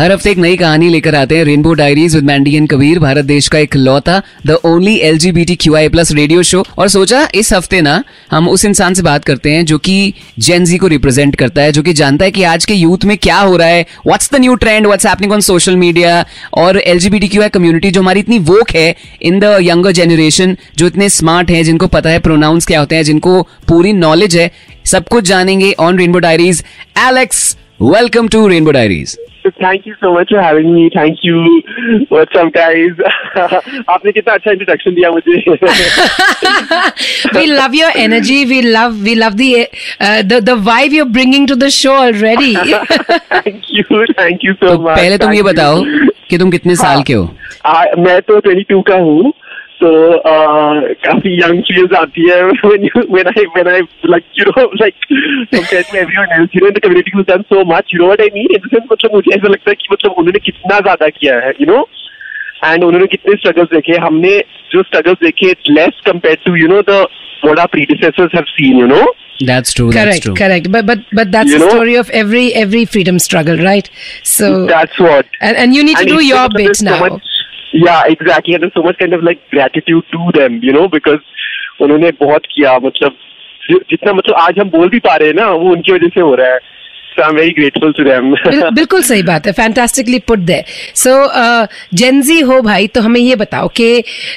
हर 0.00 0.12
हफ़्ते 0.12 0.30
एक 0.30 0.38
नई 0.38 0.56
कहानी 0.56 0.88
लेकर 0.88 1.14
आते 1.14 1.36
हैं 1.36 1.44
Rainbow 1.44 1.72
Diaries 1.74 2.14
with 2.14 2.24
Mandy 2.24 2.54
and 2.56 2.68
Kabir, 2.68 2.98
Bharat 2.98 3.24
देश 3.24 3.48
का 3.48 3.58
एक 3.58 3.74
लौता 3.76 4.22
the 4.46 4.50
only 4.64 4.94
L 4.98 5.18
G 5.18 5.32
B 5.32 5.44
T 5.44 5.56
Q 5.56 5.74
I 5.74 5.88
plus 5.88 6.12
radio 6.12 6.42
show 6.42 6.64
और 6.78 6.88
सोचा, 6.88 7.28
इस 7.34 7.52
हफ़्ते 7.52 7.80
ना, 7.80 8.02
हम 8.30 8.48
उस 8.48 8.64
इंसान 8.64 8.94
से 8.94 9.02
बात 9.02 9.24
करते 9.24 9.50
हैं 9.52 9.64
जो 9.64 9.78
कि 9.78 10.14
जेनजी 10.38 10.78
को 10.78 10.86
रिप्रेजेंट 10.86 11.36
करता 11.36 11.62
है, 11.62 11.72
जो 11.72 11.82
कि 11.82 11.92
जानता 11.92 12.24
है 12.24 12.30
कि 12.30 12.42
आज 12.44 12.64
के 12.64 12.74
यूथ 12.74 13.04
में 13.04 13.16
क्या 13.18 13.38
हो 13.38 13.56
रहा 13.56 13.68
है 13.68 13.84
what's 14.06 14.32
the 14.32 14.40
new 14.40 14.54
trend 14.54 14.86
what's 14.86 15.06
happening 15.06 15.32
on 15.32 15.40
social 15.40 15.76
media 15.76 16.24
और 16.54 16.80
L 16.80 16.98
G 16.98 17.10
B 17.10 17.18
T 17.18 17.28
Q 17.28 17.42
I 17.42 17.48
community 17.50 17.90
जो 17.90 18.00
हमारी 18.00 18.20
इतनी 18.20 18.38
वोक 18.48 18.70
है 18.70 18.94
इन 19.22 19.38
द 19.40 19.56
यंगर 19.62 19.92
जनरेशन 19.92 20.56
जो 20.78 20.86
इतने 20.86 21.08
स्मार्ट 21.10 21.50
है, 21.50 21.62
जिनको 21.64 21.86
पता 21.88 22.10
है 22.10 22.18
प्रोनाउंस 22.20 22.66
क्या 22.66 22.80
होते 22.80 22.96
हैं, 22.96 23.02
जिनको 23.02 23.40
पूरी 23.68 23.92
नॉलेज 23.92 24.36
है, 24.36 24.50
सब 24.86 25.08
कुछ 25.08 25.24
जानेंगे 25.24 25.72
on 25.78 25.98
Rainbow 25.98 26.18
Diaries 26.18 26.64
Alex 27.08 27.56
welcome 27.82 28.28
to 28.28 28.46
Rainbow 28.48 28.70
Diaries 28.70 29.16
thank 29.46 29.86
you 29.86 29.92
so 29.94 30.12
much 30.18 30.32
for 30.32 30.40
having 30.42 30.66
me 30.72 30.88
thank 30.96 31.18
you 31.24 31.36
what's up 32.12 32.46
guys 32.56 33.00
आपने 33.88 34.12
कितना 34.12 34.34
अच्छा 34.34 34.50
इंट्रोडक्शन 34.50 34.94
दिया 34.94 35.10
मुझे। 35.10 35.40
We 37.36 37.46
love 37.52 37.74
your 37.78 37.90
energy. 38.02 38.38
We 38.52 38.58
love 38.76 38.98
we 39.08 39.14
love 39.22 39.38
the 39.40 39.48
uh, 40.08 40.22
the 40.32 40.40
the 40.50 40.56
vibe 40.68 40.96
you're 40.98 41.12
bringing 41.18 41.46
to 41.46 41.56
the 41.64 41.70
show 41.78 41.96
already. 41.96 42.54
Thank 43.32 43.62
you 43.72 44.04
thank 44.12 44.38
you 44.44 44.52
so 44.52 44.68
तो 44.68 44.82
much 44.82 44.96
पहले 44.96 45.18
तुम 45.18 45.32
ये 45.32 45.42
बताओ 45.42 45.82
कि 46.30 46.38
तुम 46.38 46.50
कितने 46.50 46.76
साल 46.76 47.02
के 47.02 47.12
हो? 47.12 47.34
आ, 47.66 47.84
मैं 47.98 48.20
तो 48.20 48.40
22 48.40 48.82
का 48.88 48.94
हूँ। 48.94 49.32
तो 49.79 49.89
uh, 50.31 50.75
काफी 51.05 51.31
यंग 51.41 51.61
फील्स 51.69 51.93
आती 51.99 52.29
है 52.29 52.37
when 52.67 52.85
you 52.87 53.01
when 53.15 53.29
I 53.31 53.41
when 53.55 53.69
I 53.71 53.79
like 54.13 54.27
you 54.39 54.45
know 54.51 54.63
like 54.83 55.07
compared 55.55 55.89
to 55.89 55.97
everyone 56.03 56.31
else 56.37 56.55
you 56.57 56.61
know 56.63 56.69
in 56.73 56.77
the 56.77 56.83
community 56.85 57.11
who's 57.15 57.27
done 57.31 57.43
so 57.53 57.63
much 57.71 57.91
you 57.95 57.99
know 58.03 58.07
what 58.13 58.23
I 58.25 58.29
mean 58.37 58.53
in 58.57 58.63
the 58.65 58.71
sense 58.75 58.87
मतलब 58.91 59.15
मुझे 59.19 59.35
ऐसा 59.37 59.51
लगता 59.55 59.69
है 59.71 59.75
कि 59.81 59.87
मतलब 59.91 60.21
उन्होंने 60.23 60.39
कितना 60.47 60.79
ज्यादा 60.87 61.09
किया 61.19 61.35
है 61.47 61.53
you 61.61 61.69
know 61.73 61.83
एंड 62.63 62.83
उन्होंने 62.83 63.07
कितने 63.15 63.35
स्ट्रगल्स 63.37 63.69
देखे 63.73 63.97
हमने 64.05 64.37
जो 64.71 64.83
स्ट्रगल्स 64.83 65.17
देखे 65.23 65.51
less 65.69 66.01
compared 66.09 66.45
to 66.47 66.55
you 66.61 66.69
know 66.73 66.81
the 66.93 66.99
what 67.47 67.59
our 67.65 67.71
predecessors 67.75 68.39
have 68.39 68.51
seen 68.57 68.81
you 68.85 68.89
know 68.95 69.03
That's 69.47 69.73
true. 69.77 69.85
That's 69.95 70.05
correct, 70.07 70.23
true. 70.25 70.33
correct. 70.39 70.67
But 70.73 70.85
but 70.89 71.01
but 71.17 71.31
that's 71.31 71.49
You 71.53 71.57
the 71.61 71.63
know? 71.63 71.71
story 71.71 71.95
of 72.01 72.11
every 72.19 72.43
every 72.59 72.83
freedom 72.91 73.17
struggle, 73.23 73.57
right? 73.65 73.89
So 74.33 74.47
that's 74.69 75.01
what 75.05 75.33
and 75.47 75.57
and 75.63 75.75
you 75.77 75.83
need 75.87 75.97
to 76.01 76.03
And 76.05 76.11
do 76.13 76.19
it's 76.21 76.29
your 76.29 76.45
because 76.45 76.55
bit 76.59 76.69
there's 76.69 76.83
so 76.83 76.85
now. 76.91 76.99
much- 77.01 77.33
yeah, 77.72 78.02
exactly. 78.06 78.54
And 78.54 78.62
there's 78.62 78.74
so 78.74 78.82
much 78.82 78.98
kind 78.98 79.12
of 79.14 79.22
like 79.22 79.40
gratitude 79.50 80.04
to 80.12 80.32
them, 80.38 80.60
you 80.62 80.72
know, 80.72 80.88
because 80.88 81.20
उन्होंने 81.82 82.10
बहुत 82.20 82.46
किया 82.54 82.78
मतलब 82.78 83.16
जितना 83.90 84.12
मतलब 84.12 84.34
आज 84.38 84.58
हम 84.58 84.70
बोल 84.70 84.88
भी 84.90 84.98
पा 85.00 85.14
रहे 85.16 85.28
हैं 85.28 85.34
ना 85.34 85.50
वो 85.50 85.70
उनकी 85.72 85.92
वजह 85.92 86.08
से 86.14 86.20
हो 86.20 86.34
रहा 86.34 86.52
है 86.52 86.58
so 87.12 87.22
I'm 87.26 87.36
very 87.36 87.52
grateful 87.54 87.92
to 87.98 88.04
them. 88.08 88.26
Bill- 88.46 88.72
बिल्कुल 88.78 89.02
सही 89.02 89.22
बात 89.30 89.46
है 89.46 89.52
fantastically 89.52 90.18
put 90.28 90.38
they 90.50 90.62
so 90.96 91.14
Gen Z 92.02 92.40
हो 92.50 92.60
भाई 92.62 92.86
तो 92.86 93.00
हमें 93.00 93.20
ये 93.20 93.36
बताओ 93.36 93.68
कि. 93.80 93.88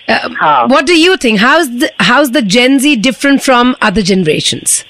What 0.10 0.88
do 0.88 0.94
you 0.94 1.16
think 1.24 1.40
how 1.40 1.60
is 1.60 1.86
how 2.02 2.24
is 2.24 2.32
the 2.32 2.40
Gen Z 2.56 2.96
different 3.10 3.40
from 3.42 3.74
other 3.90 4.02
generations 4.12 4.84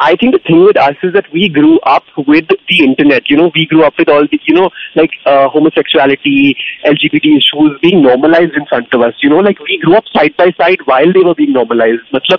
I 0.00 0.14
think 0.16 0.32
the 0.34 0.38
thing 0.46 0.64
with 0.64 0.76
us 0.76 0.94
is 1.02 1.12
that 1.14 1.24
we 1.32 1.48
grew 1.48 1.78
up 1.80 2.04
with 2.16 2.46
the 2.68 2.78
internet. 2.84 3.30
You 3.30 3.36
know, 3.38 3.50
we 3.54 3.66
grew 3.66 3.82
up 3.84 3.94
with 3.98 4.08
all 4.08 4.26
the, 4.30 4.38
you 4.44 4.54
know, 4.54 4.70
like 4.94 5.12
uh, 5.24 5.48
homosexuality, 5.48 6.54
LGBT 6.84 7.24
issues 7.38 7.78
being 7.80 8.02
normalized 8.02 8.52
in 8.54 8.66
front 8.66 8.92
of 8.92 9.00
us. 9.00 9.14
You 9.22 9.30
know, 9.30 9.38
like 9.38 9.58
we 9.60 9.78
grew 9.82 9.96
up 9.96 10.04
side 10.14 10.36
by 10.36 10.50
side 10.58 10.78
while 10.84 11.10
they 11.12 11.20
were 11.20 11.34
being 11.34 11.52
normalized. 11.52 12.02
मतलब 12.14 12.38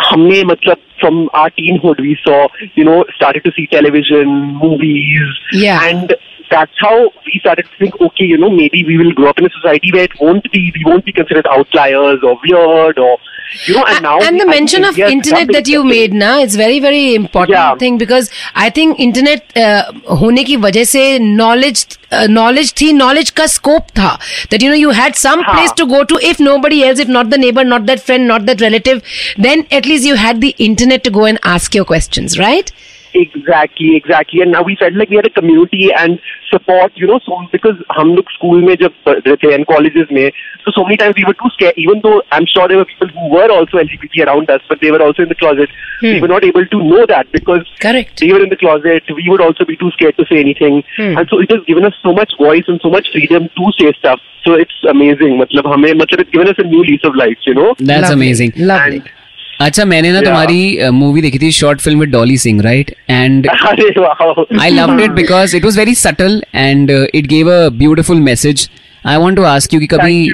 हमने 0.00 0.42
मतलब 0.44 0.76
from 1.00 1.28
our 1.34 1.50
teenhood 1.50 2.00
we 2.00 2.18
saw, 2.24 2.48
you 2.74 2.84
know, 2.84 3.04
started 3.14 3.44
to 3.44 3.52
see 3.52 3.66
television, 3.68 4.26
movies, 4.62 5.28
Yeah. 5.52 5.84
and 5.88 6.14
that's 6.50 6.72
how 6.80 6.96
we 7.25 7.25
started 7.46 7.64
to 7.64 7.76
think, 7.78 8.00
okay, 8.00 8.24
you 8.24 8.36
know, 8.38 8.50
maybe 8.50 8.84
we 8.84 8.96
will 8.98 9.12
grow 9.12 9.28
up 9.28 9.38
in 9.38 9.46
a 9.46 9.50
society 9.50 9.90
where 9.92 10.04
it 10.04 10.10
won't 10.20 10.50
be, 10.50 10.72
we 10.74 10.84
won't 10.84 11.04
be 11.04 11.12
considered 11.12 11.46
outliers 11.46 12.20
or 12.22 12.38
weird 12.44 12.98
or, 12.98 13.18
you 13.66 13.74
know, 13.74 13.84
and 13.84 14.02
now 14.02 14.18
and 14.20 14.32
we- 14.34 14.38
the 14.40 14.46
I 14.46 14.50
mention 14.50 14.82
think 14.82 14.92
of 14.92 14.98
India 14.98 15.04
has 15.04 15.12
internet 15.12 15.46
become 15.48 15.52
that 15.62 15.68
you 15.68 15.80
accepted. 15.80 15.96
made 15.96 16.14
ना 16.22 16.42
it's 16.42 16.54
very 16.56 16.78
very 16.80 17.14
important 17.14 17.56
Yeah. 17.58 17.74
thing 17.76 17.98
because 17.98 18.30
I 18.54 18.70
think 18.70 18.98
internet 18.98 19.56
uh, 19.56 19.82
होने 20.20 20.44
की 20.44 20.56
वजह 20.66 20.84
से 20.92 21.18
knowledge 21.40 21.82
uh, 22.12 22.26
knowledge 22.36 22.72
थी 22.80 22.92
knowledge 23.00 23.30
का 23.40 23.46
scope 23.56 23.90
था 24.00 24.18
that 24.50 24.62
you 24.62 24.70
know 24.70 24.80
you 24.82 24.90
had 25.00 25.16
some 25.24 25.42
हाँ. 25.42 25.54
place 25.58 25.72
to 25.82 25.86
go 25.86 26.02
to 26.14 26.18
if 26.30 26.40
nobody 26.48 26.82
else 26.84 26.98
if 26.98 27.08
not 27.08 27.30
the 27.30 27.38
neighbor 27.44 27.64
not 27.74 27.86
that 27.86 28.00
friend 28.08 28.26
not 28.34 28.46
that 28.46 28.60
relative 28.60 29.02
then 29.48 29.66
at 29.80 29.86
least 29.92 30.04
you 30.12 30.16
had 30.24 30.40
the 30.40 30.54
internet 30.70 31.04
to 31.04 31.10
go 31.20 31.24
and 31.32 31.38
ask 31.56 31.74
your 31.80 31.84
questions 31.84 32.38
right 32.38 32.72
Exactly, 33.16 33.96
exactly. 33.96 34.40
And 34.40 34.52
now 34.52 34.62
we 34.62 34.74
felt 34.76 34.94
like 34.94 35.10
we 35.10 35.16
had 35.16 35.26
a 35.26 35.30
community 35.30 35.92
and 35.92 36.18
support, 36.50 36.92
you 36.96 37.06
know, 37.06 37.18
so 37.26 37.38
because 37.52 37.76
हम 37.98 38.14
लोग 38.16 38.30
school 38.36 38.62
में 38.68 38.74
जब 38.82 38.94
पढ़ते 39.06 39.36
थे 39.42 39.52
and 39.54 39.66
colleges 39.66 40.12
में, 40.12 40.32
so 40.64 40.72
so 40.76 40.84
many 40.84 40.96
times 40.96 41.14
we 41.16 41.24
were 41.24 41.34
too 41.34 41.50
scared, 41.56 41.74
even 41.76 42.00
though 42.02 42.22
I'm 42.32 42.46
sure 42.46 42.68
there 42.68 42.78
were 42.78 42.86
people 42.86 43.08
who 43.08 43.28
were 43.34 43.50
also 43.50 43.78
LGBT 43.78 44.26
around 44.26 44.50
us, 44.50 44.62
but 44.68 44.80
they 44.80 44.90
were 44.90 45.02
also 45.02 45.22
in 45.22 45.28
the 45.28 45.34
closet. 45.34 45.68
We 46.02 46.20
were 46.20 46.28
not 46.28 46.44
able 46.44 46.64
to 46.66 46.82
know 46.82 47.06
that 47.06 47.30
because 47.32 47.64
Correct. 47.80 48.20
they 48.20 48.32
were 48.32 48.42
in 48.42 48.48
the 48.48 48.56
closet. 48.56 49.02
We 49.14 49.28
would 49.28 49.40
also 49.40 49.64
be 49.64 49.76
too 49.76 49.90
scared 49.90 50.16
to 50.16 50.26
say 50.26 50.40
anything. 50.40 50.82
And 50.98 51.28
so 51.28 51.38
it 51.40 51.50
has 51.50 51.64
given 51.66 51.84
us 51.84 51.94
so 52.02 52.12
much 52.12 52.36
voice 52.38 52.64
and 52.66 52.80
so 52.82 52.90
much 52.90 53.08
freedom 53.12 53.48
to 53.56 53.72
say 53.78 53.92
stuff. 53.98 54.20
So 54.44 54.54
it's 54.54 54.78
amazing. 54.88 55.38
मतलब 55.38 55.66
हमें 55.72 55.92
मतलब 55.94 56.20
it's 56.20 56.30
given 56.30 56.48
us 56.48 56.58
a 56.58 56.64
new 56.64 56.82
lease 56.82 57.04
of 57.04 57.14
life, 57.14 57.38
you 57.46 57.54
know. 57.54 57.74
That's 57.78 58.08
Lovely, 58.10 58.14
amazing. 58.14 58.52
lovely 58.56 58.96
And- 58.96 59.10
अच्छा 59.59 59.85
मैंने 59.85 60.11
ना 60.11 60.21
तुम्हारी 60.21 60.89
movie 60.91 61.21
देखी 61.21 61.39
थी 61.39 61.51
short 61.51 61.79
film 61.81 61.99
with 61.99 62.09
Dolly 62.09 62.37
Singh 62.37 62.61
right 62.61 62.91
and 63.09 63.47
I 64.61 64.69
love 64.69 64.99
it 64.99 65.11
because 65.11 65.55
it 65.57 65.65
was 65.65 65.79
very 65.79 65.95
subtle 65.95 66.41
and 66.55 66.91
it 66.91 67.27
gave 67.27 67.51
a 67.51 67.69
beautiful 67.77 68.19
message 68.21 68.69
I 69.05 69.17
want 69.17 69.37
to 69.37 69.43
ask 69.43 69.73
you 69.73 69.79
कि 69.79 69.87
कभी. 69.87 70.29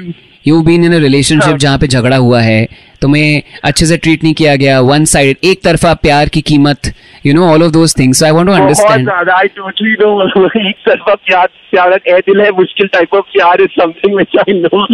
Thank 0.47 0.65
been 0.65 0.83
in 0.83 0.91
been 0.91 0.93
in 0.93 1.03
a 1.03 1.09
relationship 1.09 1.49
हाँ. 1.49 1.57
जहाँ 1.57 1.77
पे 1.77 1.87
झगड़ा 1.87 2.17
हुआ 2.17 2.41
है 2.41 2.67
तुम्हें 3.01 3.41
अच्छे 3.63 3.85
से 3.85 3.97
ट्रीट 3.97 4.23
नहीं 4.23 4.33
किया 4.33 4.55
गया 4.55 4.79
वन 4.79 5.05
साइड 5.05 5.37
एक 5.43 5.63
तरफा 5.63 5.93
प्यार 5.93 6.29
की 6.29 6.41
कीमत 6.41 6.91
you 7.25 7.33
know 7.33 7.45
all 7.45 7.63
of 7.63 7.71
those 7.71 7.95
things 7.99 8.19
so 8.19 8.25
I 8.25 8.31
want 8.31 8.47
to 8.47 8.53
understand 8.53 9.09
I 9.29 9.47
totally 9.47 9.95
know 10.01 10.45
एक 10.69 10.75
तरफा 10.89 11.15
प्यार 11.15 11.47
प्यार 11.47 11.93
ए 11.93 12.19
दिल 12.19 12.41
है 12.41 12.51
मुश्किल 12.51 12.87
टाइप 12.87 13.13
ऑफ़ 13.13 13.25
प्यार 13.25 13.61
is 13.61 13.81
something 13.81 14.15
which 14.15 14.37
I 14.39 14.59
know 14.59 14.85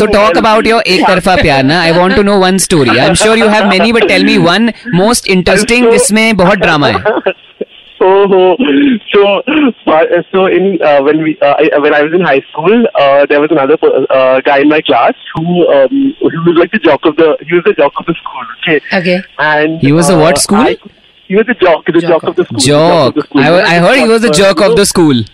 So 0.00 0.06
talk 0.06 0.36
about 0.36 0.66
your 0.66 0.82
एक 0.86 1.06
तरफा 1.06 1.36
प्यार 1.36 1.64
ना 1.64 1.82
I 1.84 1.98
want 1.98 2.14
to 2.14 2.22
know 2.22 2.38
one 2.40 2.58
story. 2.58 3.00
I'm 3.00 3.14
sure 3.14 3.36
you 3.36 3.48
have 3.48 3.66
many 3.66 3.92
but 3.92 4.08
tell 4.08 4.24
me 4.24 4.38
one 4.38 4.70
most 4.94 5.34
interesting 5.38 5.90
जिसमें 5.92 6.36
बहुत 6.36 6.58
ड्रामा 6.58 6.88
है. 6.88 7.02
Oh, 8.08 8.56
so 9.12 9.22
uh, 9.92 10.22
so 10.32 10.46
in 10.46 10.78
uh, 10.82 11.02
when 11.02 11.22
we 11.24 11.36
uh, 11.40 11.54
I, 11.58 11.78
when 11.78 11.92
I 11.94 12.02
was 12.02 12.12
in 12.14 12.20
high 12.20 12.40
school, 12.50 12.86
uh, 12.94 13.26
there 13.26 13.40
was 13.40 13.50
another 13.50 13.76
per- 13.76 14.06
uh, 14.10 14.40
guy 14.42 14.58
in 14.60 14.68
my 14.68 14.80
class 14.80 15.14
who 15.34 15.66
um, 15.76 15.88
he 15.90 16.38
was 16.46 16.56
like 16.62 16.70
the 16.70 16.78
jock 16.78 17.00
of 17.04 17.16
the 17.16 17.36
he 17.48 17.54
was 17.54 17.64
the 17.64 17.74
jock 17.74 17.92
of 17.98 18.06
the 18.06 18.14
school. 18.22 18.44
Okay, 18.62 18.80
okay 18.98 19.18
and 19.38 19.80
He 19.80 19.90
was 19.92 20.08
a 20.10 20.16
what 20.18 20.36
uh, 20.36 20.46
school? 20.46 20.58
I- 20.58 20.76
he 21.28 21.34
was 21.34 21.46
the 21.46 21.54
jock, 21.54 21.84
the 21.86 22.00
Jock 22.00 22.22
jock, 22.22 22.22
of 22.30 22.36
the 22.36 22.44
school. 22.44 22.58
the 22.58 22.64
Jock. 22.64 23.08
of 23.08 23.14
the 23.16 23.22
school. 23.22 23.40
I, 23.42 23.48
I 23.74 23.78
heard 23.80 23.98
he 23.98 24.06
was 24.06 24.22
the 24.22 24.30
jerk 24.30 24.60
of 24.60 24.76
the 24.76 24.86
school. 24.86 25.24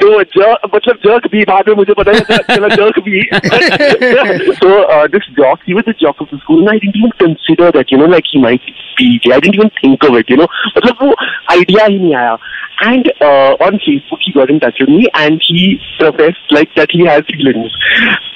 तो 0.00 0.22
jerk 0.22 0.74
मतलब 0.74 0.96
jerk 1.04 1.26
भी 1.32 1.42
बाद 1.48 1.68
में 1.68 1.76
मुझे 1.76 1.94
पता 1.98 2.12
है 2.12 2.38
चला 2.50 2.68
jerk 2.74 2.98
भी 3.06 3.22
so 4.58 4.72
uh, 4.94 5.06
this 5.14 5.28
jock 5.38 5.64
he 5.68 5.76
was 5.78 5.86
the 5.86 5.94
jock 6.02 6.20
of 6.24 6.28
the 6.32 6.38
school 6.42 6.60
and 6.60 6.70
I 6.70 6.78
didn't 6.78 6.98
even 7.00 7.14
consider 7.22 7.70
that 7.76 7.94
you 7.94 7.98
know 8.00 8.10
like 8.14 8.30
he 8.32 8.42
might 8.44 8.68
be 9.00 9.08
gay 9.24 9.32
I 9.36 9.40
didn't 9.40 9.58
even 9.60 9.70
think 9.80 10.06
of 10.08 10.18
it 10.20 10.32
you 10.34 10.38
know 10.42 10.48
मतलब 10.76 11.02
वो 11.02 11.14
idea 11.56 11.88
ही 11.88 11.98
नहीं 11.98 12.14
आया 12.22 12.36
and 12.88 13.10
uh, 13.28 13.52
on 13.68 13.78
Facebook 13.86 14.26
he 14.26 14.32
got 14.32 14.50
in 14.50 14.60
touch 14.60 14.76
with 14.80 14.90
me 14.96 15.08
and 15.22 15.40
he 15.50 15.80
professed 15.98 16.58
like 16.58 16.74
that 16.80 16.98
he 16.98 17.06
has 17.06 17.22
feelings 17.32 17.78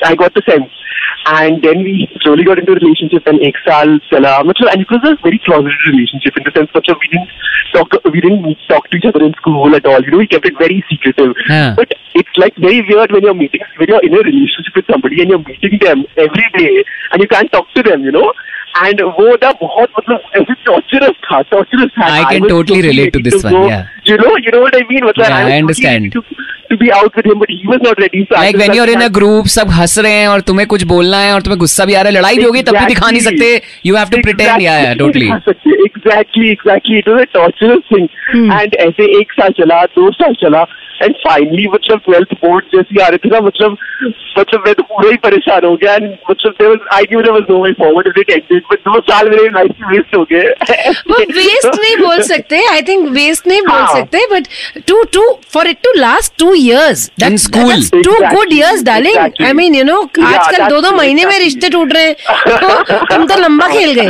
I 0.04 0.14
got 0.24 0.34
the 0.34 0.42
sense 0.48 0.80
and 1.26 1.62
then 1.62 1.84
we 1.84 2.08
slowly 2.22 2.44
got 2.44 2.58
into 2.58 2.72
a 2.72 2.80
relationship 2.80 3.28
and 3.32 3.40
एक 3.48 3.58
साल 3.68 3.98
चला 4.10 4.38
मतलब 4.50 4.72
and 4.72 4.80
it 4.82 4.90
was 4.90 5.08
a 5.10 5.16
very 5.22 5.38
closeted 5.46 5.86
relationship 5.92 6.40
in 6.40 6.44
the 6.48 6.52
sense 6.58 6.76
मतलब 6.76 6.98
we 7.04 7.08
didn't 7.14 7.30
talk 7.74 7.96
we 8.14 8.20
didn't 8.20 8.56
talk 8.68 8.88
to 8.90 8.96
each 8.96 9.06
other 9.10 9.24
in 9.26 9.34
school 9.40 9.74
at 9.74 9.86
all 9.86 10.02
you 10.06 10.10
know 10.14 10.18
we 10.18 10.26
kept 10.26 10.46
it 10.50 10.58
very 10.58 10.84
secretive 10.90 11.34
हाँ. 11.36 11.76
but 11.76 11.92
it's 12.14 12.36
like 12.36 12.54
very 12.56 12.80
weird 12.82 13.12
when 13.12 13.22
you're 13.22 13.34
meeting 13.34 13.60
when 13.78 13.88
you're 13.88 14.02
in 14.02 14.14
a 14.14 14.22
relationship 14.22 14.76
with 14.76 14.86
somebody 14.86 15.20
and 15.20 15.30
you're 15.30 15.38
meeting 15.38 15.78
them 15.84 16.04
every 16.16 16.46
day 16.58 16.84
and 17.12 17.22
you 17.22 17.28
can't 17.28 17.52
talk 17.52 17.72
to 17.74 17.82
them 17.82 18.04
you 18.04 18.12
know 18.12 18.32
and 18.82 19.00
वो 19.16 19.34
ना 19.42 19.50
बहुत 19.62 19.88
मतलब 19.98 20.20
ऐसे 20.36 20.54
torturous 20.68 21.16
था 21.24 21.42
torturous 21.50 21.90
था 21.98 22.06
I 22.18 22.24
can 22.24 22.42
was 22.42 22.50
totally 22.52 22.82
relate 22.82 23.12
to 23.12 23.18
ready 23.18 23.30
this 23.30 23.44
one, 23.44 23.52
go- 23.52 23.66
yeah. 23.68 23.86
you 24.04 24.16
know 24.16 24.36
you 24.36 24.50
know 24.50 24.62
what 24.62 24.74
I 24.74 24.84
mean 24.92 25.04
मतलब 25.04 25.28
Yeah, 25.28 25.62
was 25.62 25.78
To- 26.67 26.77
to 26.77 26.77
be 26.77 26.91
out 26.91 27.15
with 27.15 27.25
him, 27.25 27.39
but 27.39 27.49
he 27.49 27.67
was 27.67 27.81
not 27.81 27.99
ready. 27.99 28.23
So 28.25 28.35
like 28.35 28.55
when 28.55 28.67
like, 28.67 28.77
you 28.77 28.83
are 28.83 28.89
in 28.89 29.01
a 29.01 29.07
group 29.07 29.47
सब 29.47 29.69
हंस 29.69 29.97
रहे 29.99 30.11
हैं 30.11 30.27
और 30.27 30.41
तुम्हें 30.41 30.67
कुछ 30.67 30.83
बोलना 30.83 31.17
है 31.17 31.33
और 31.33 31.41
तुम्हें 31.41 31.59
गुस्सा 31.59 31.85
भी 31.85 31.93
आ 31.93 32.01
रहा 32.01 32.11
है 32.11 32.17
लड़ाई 32.17 32.37
भी 32.37 32.43
होगी 32.43 32.61
तब 32.61 32.77
भी 32.77 32.85
दिखा 32.85 33.09
नहीं 33.09 33.21
सकते 33.21 33.61
you 33.85 33.95
have 33.95 34.09
to 34.11 34.21
pretend 34.21 34.61
yeah 34.61 34.77
yeah 34.79 34.93
totally 34.93 35.27
exactly 35.27 36.49
exactly 36.49 36.97
it 36.97 37.09
was 37.09 37.21
a 37.21 37.31
torturous 37.33 37.81
thing 37.93 38.07
and 38.51 38.75
ऐसे 38.79 39.19
एक 39.19 39.31
साल 39.31 39.49
चला 39.61 39.83
दो 39.95 40.11
साल 40.11 40.33
चला 40.41 40.65
एंड 41.03 41.15
फाइनली 41.15 41.67
मतलब 41.73 41.99
ट्वेल्थ 42.05 42.33
बोर्ड 42.33 42.65
जैसी 42.75 42.99
आ 43.01 43.07
रही 43.07 43.17
थी 43.17 43.29
ना 43.29 43.39
मतलब 43.39 43.77
मतलब 44.37 44.63
मैं 44.65 44.73
तो 44.73 44.83
पूरा 44.83 45.09
ही 45.09 45.17
परेशान 45.17 45.65
हो 45.65 45.75
गया 45.75 45.93
एंड 45.93 46.15
मतलब 46.29 46.53
there 46.59 46.71
was 46.71 46.87
I 46.91 47.01
knew 47.11 47.21
there 47.25 47.35
was 47.35 47.45
no 47.49 47.59
way 47.65 47.71
forward 47.73 48.09
if 48.11 48.17
it 48.23 48.31
ended 48.35 48.63
but 48.71 48.79
दो 48.87 48.99
साल 48.99 49.29
मेरे 49.29 49.49
लाइफ 49.49 49.71
में 49.81 49.87
वेस्ट 49.89 50.15
हो 50.15 50.23
गए. 50.31 50.41
वो 51.11 51.17
वेस्ट 51.17 51.79
नहीं 51.81 51.95
बोल 51.97 52.21
सकते 52.21 52.61
आई 52.65 52.81
थिंक 52.81 53.09
वेस्ट 53.09 53.47
नहीं 53.47 53.61
बोल 53.61 53.79
हाँ. 53.79 53.95
सकते 53.95 54.25
but 54.31 54.47
to 54.87 55.03
to 55.13 55.27
for 55.53 55.67
it 55.67 55.77
to 55.83 55.93
last 55.99 56.33
two 56.39 56.53
years 56.57 57.09
In 57.23 57.37
school. 57.43 57.71
To 57.93 58.11
Exactly, 58.11 58.33
good 58.35 58.53
years 58.53 58.83
darling 58.83 59.15
exactly. 59.15 59.45
I 59.45 59.53
mean 59.53 59.75
you 59.75 59.83
know 59.83 60.01
Yeah, 60.17 60.25
आजकल 60.25 60.57
that's 60.57 60.69
दो 60.69 60.81
दो 60.81 60.91
महीने 60.97 61.25
में 61.25 61.37
रिश्ते 61.39 61.69
टूट 61.69 61.93
रहे 61.93 62.03
हैं। 62.03 62.15
तो 62.59 63.05
तुम 63.05 63.25
तो 63.27 63.39
लंबा 63.41 63.67
खेल 63.73 63.93
गए। 63.93 64.07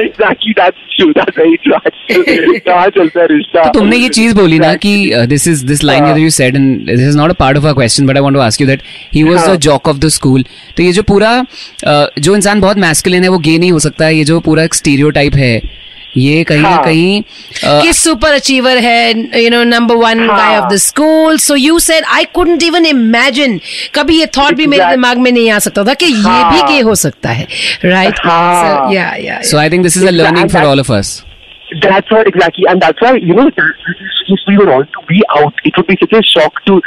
Exactly 0.00 0.52
that's 0.52 0.96
true 0.96 1.10
that's 1.12 1.38
very 1.38 1.56
true 1.56 1.78
कहाँ 2.66 2.88
चलता 2.88 3.20
है 3.20 3.26
रिश्ता? 3.26 3.62
तो 3.64 3.78
तुमने 3.78 3.96
ये 3.96 4.08
चीज़ 4.18 4.34
बोली 4.34 4.58
ना 4.58 4.74
कि 4.84 4.92
this 5.28 5.48
is 5.48 5.64
this 5.66 5.84
line. 5.84 6.16
You 6.18 6.30
said 6.30 6.56
and 6.56 6.86
this 6.86 7.00
is 7.00 7.16
not 7.18 7.30
a 7.30 7.34
part 7.40 7.58
of 7.58 7.66
a 7.66 7.72
question 7.72 8.06
but 8.06 8.16
I 8.16 8.22
want 8.22 8.34
to 8.34 8.40
ask 8.40 8.60
you 8.60 8.66
that 8.66 8.82
he 9.14 9.22
was 9.22 9.48
the. 9.48 9.56
Jock 9.68 9.88
of 9.88 9.98
the 9.98 10.08
school 10.18 10.44
तो 10.76 10.82
ये 10.82 10.92
जो 10.92 11.02
पूरा 11.02 11.32
uh, 11.40 12.06
जो 12.18 12.34
इंसान 12.36 12.60
बहुत 12.60 12.78
मैस्कुलिन 12.78 13.22
है 13.22 13.28
वो 13.28 13.38
गे 13.38 13.58
नहीं 13.58 13.72
हो 13.72 13.78
सकता 13.78 14.08
ये 14.08 14.24
जो 14.24 14.40
पूरा 14.40 14.62
एक 14.62 14.74
स्टीरियोटाइप 14.74 15.34
है 15.36 15.60
ये 16.16 16.42
कहीं 16.44 16.62
ना 16.62 16.68
हाँ. 16.68 16.82
कहीं 16.84 17.22
किस 17.22 17.82
कि 17.82 17.92
सुपर 17.92 18.34
अचीवर 18.34 18.78
है 18.78 19.42
यू 19.42 19.50
नो 19.50 19.62
नंबर 19.64 19.96
वन 19.96 20.20
हाँ. 20.20 20.36
Guy 20.38 20.58
of 20.58 20.72
the 20.72 20.76
school 20.78 21.38
so 21.38 21.54
you 21.56 21.78
said 21.78 22.04
I 22.14 22.24
couldn't 22.34 22.62
even 22.62 22.86
imagine 22.86 23.60
कभी 23.94 24.18
ये 24.20 24.26
थॉट 24.38 24.54
भी 24.54 24.66
मेरे 24.66 24.90
दिमाग 24.90 25.18
में 25.18 25.30
नहीं 25.32 25.50
आ 25.50 25.58
सकता 25.58 25.84
था 25.84 25.94
कि 25.94 26.06
ये 26.06 26.20
हाँ. 26.22 26.52
भी 26.52 26.72
गे 26.72 26.80
हो 26.80 26.94
सकता 26.94 27.30
है 27.30 27.46
राइट 27.84 28.20
हाँ. 28.24 28.92
Yeah 28.94 29.14
yeah 29.24 29.40
so 29.50 29.58
I 29.58 29.70
think 29.70 29.82
this 29.82 29.96
is 29.96 30.06
a 30.06 30.10
learning 30.10 30.50
for 30.50 30.62
all 30.64 30.80
of 30.80 30.92
us. 30.92 31.16
That's 31.82 32.10
what 32.10 32.26
exactly, 32.26 32.64
and 32.66 32.80
that's 32.80 33.00
why 33.00 33.16
you 33.16 33.34
know 33.34 33.48
if 33.48 34.40
we 34.46 34.56
were 34.56 34.72
all 34.72 34.84
to 34.84 35.00
be 35.06 35.22
out, 35.36 35.52
it 35.64 35.74
would 35.76 35.86
be 35.86 35.96
such 36.00 36.12
a 36.12 36.22
shock 36.22 36.52
to 36.66 36.80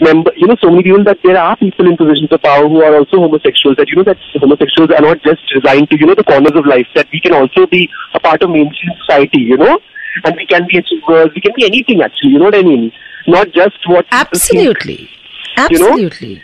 member. 0.00 0.30
You 0.36 0.46
know, 0.46 0.56
so 0.60 0.70
many 0.70 0.82
people 0.82 1.04
that 1.04 1.18
there 1.24 1.38
are 1.38 1.56
people 1.56 1.86
in 1.86 1.96
positions 1.96 2.30
of 2.30 2.42
power 2.42 2.68
who 2.68 2.82
are 2.82 2.96
also 2.96 3.16
homosexuals. 3.16 3.76
That 3.76 3.88
you 3.88 3.96
know 3.96 4.04
that 4.04 4.18
homosexuals 4.34 4.90
are 4.90 5.00
not 5.00 5.22
just 5.22 5.40
resigned 5.54 5.88
to 5.90 5.98
you 5.98 6.06
know 6.06 6.14
the 6.14 6.24
corners 6.24 6.52
of 6.54 6.66
life. 6.66 6.86
That 6.94 7.08
we 7.12 7.20
can 7.20 7.32
also 7.32 7.66
be 7.66 7.88
a 8.14 8.20
part 8.20 8.42
of 8.42 8.50
mainstream 8.50 8.92
society. 9.00 9.40
You 9.40 9.56
know, 9.56 9.78
and 10.24 10.36
we 10.36 10.46
can 10.46 10.66
be 10.68 10.78
achievers. 10.78 11.08
Uh, 11.08 11.28
we 11.34 11.40
can 11.40 11.52
be 11.56 11.64
anything 11.64 12.02
actually. 12.02 12.32
You 12.32 12.38
know 12.38 12.46
what 12.46 12.56
I 12.56 12.62
mean? 12.62 12.92
Not 13.26 13.52
just 13.52 13.78
what 13.86 14.06
absolutely, 14.12 14.96
think, 14.96 15.10
absolutely. 15.56 16.28
You 16.28 16.36
know? 16.36 16.42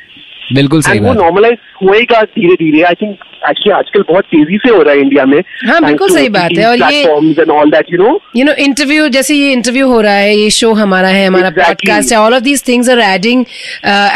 बिल्कुल 0.54 0.82
सही 0.82 0.98
वो 0.98 1.06
बात 1.06 1.16
normalise 1.16 1.58
होएगा 1.82 2.22
धीरे 2.38 2.54
धीरे 2.64 2.82
I 2.88 2.94
think 3.02 3.18
actually 3.48 3.70
आजकल 3.76 4.02
बहुत 4.08 4.24
तेज़ी 4.24 4.56
से 4.64 4.70
हो 4.74 4.82
रहा 4.82 4.94
है 4.94 5.00
इंडिया 5.00 5.24
में। 5.24 5.38
हाँ, 5.68 5.80
बिल्कुल 5.84 6.10
सही 6.10 6.28
बात 6.28 6.50
है, 6.58 6.66
और 6.66 6.76
ये- 6.92 7.48
all 7.50 7.70
that 7.70 7.86
you 7.92 7.98
know 7.98 8.20
you 8.36 8.44
know 8.44 8.52
interview 8.64 9.08
जैसे 9.16 9.34
ये 9.34 9.52
इंटरव्यू 9.52 9.88
हो 9.88 10.00
रहा 10.00 10.14
है 10.14 10.36
ये 10.36 10.50
शो 10.50 10.72
हमारा 10.72 11.08
है 11.08 11.26
हमारा 11.26 11.50
पॉडकास्ट 11.50 12.12
है 12.12 12.18
all 12.18 12.34
of 12.34 12.42
these 12.42 12.62
things 12.68 12.88
are 12.90 13.00
adding 13.00 13.44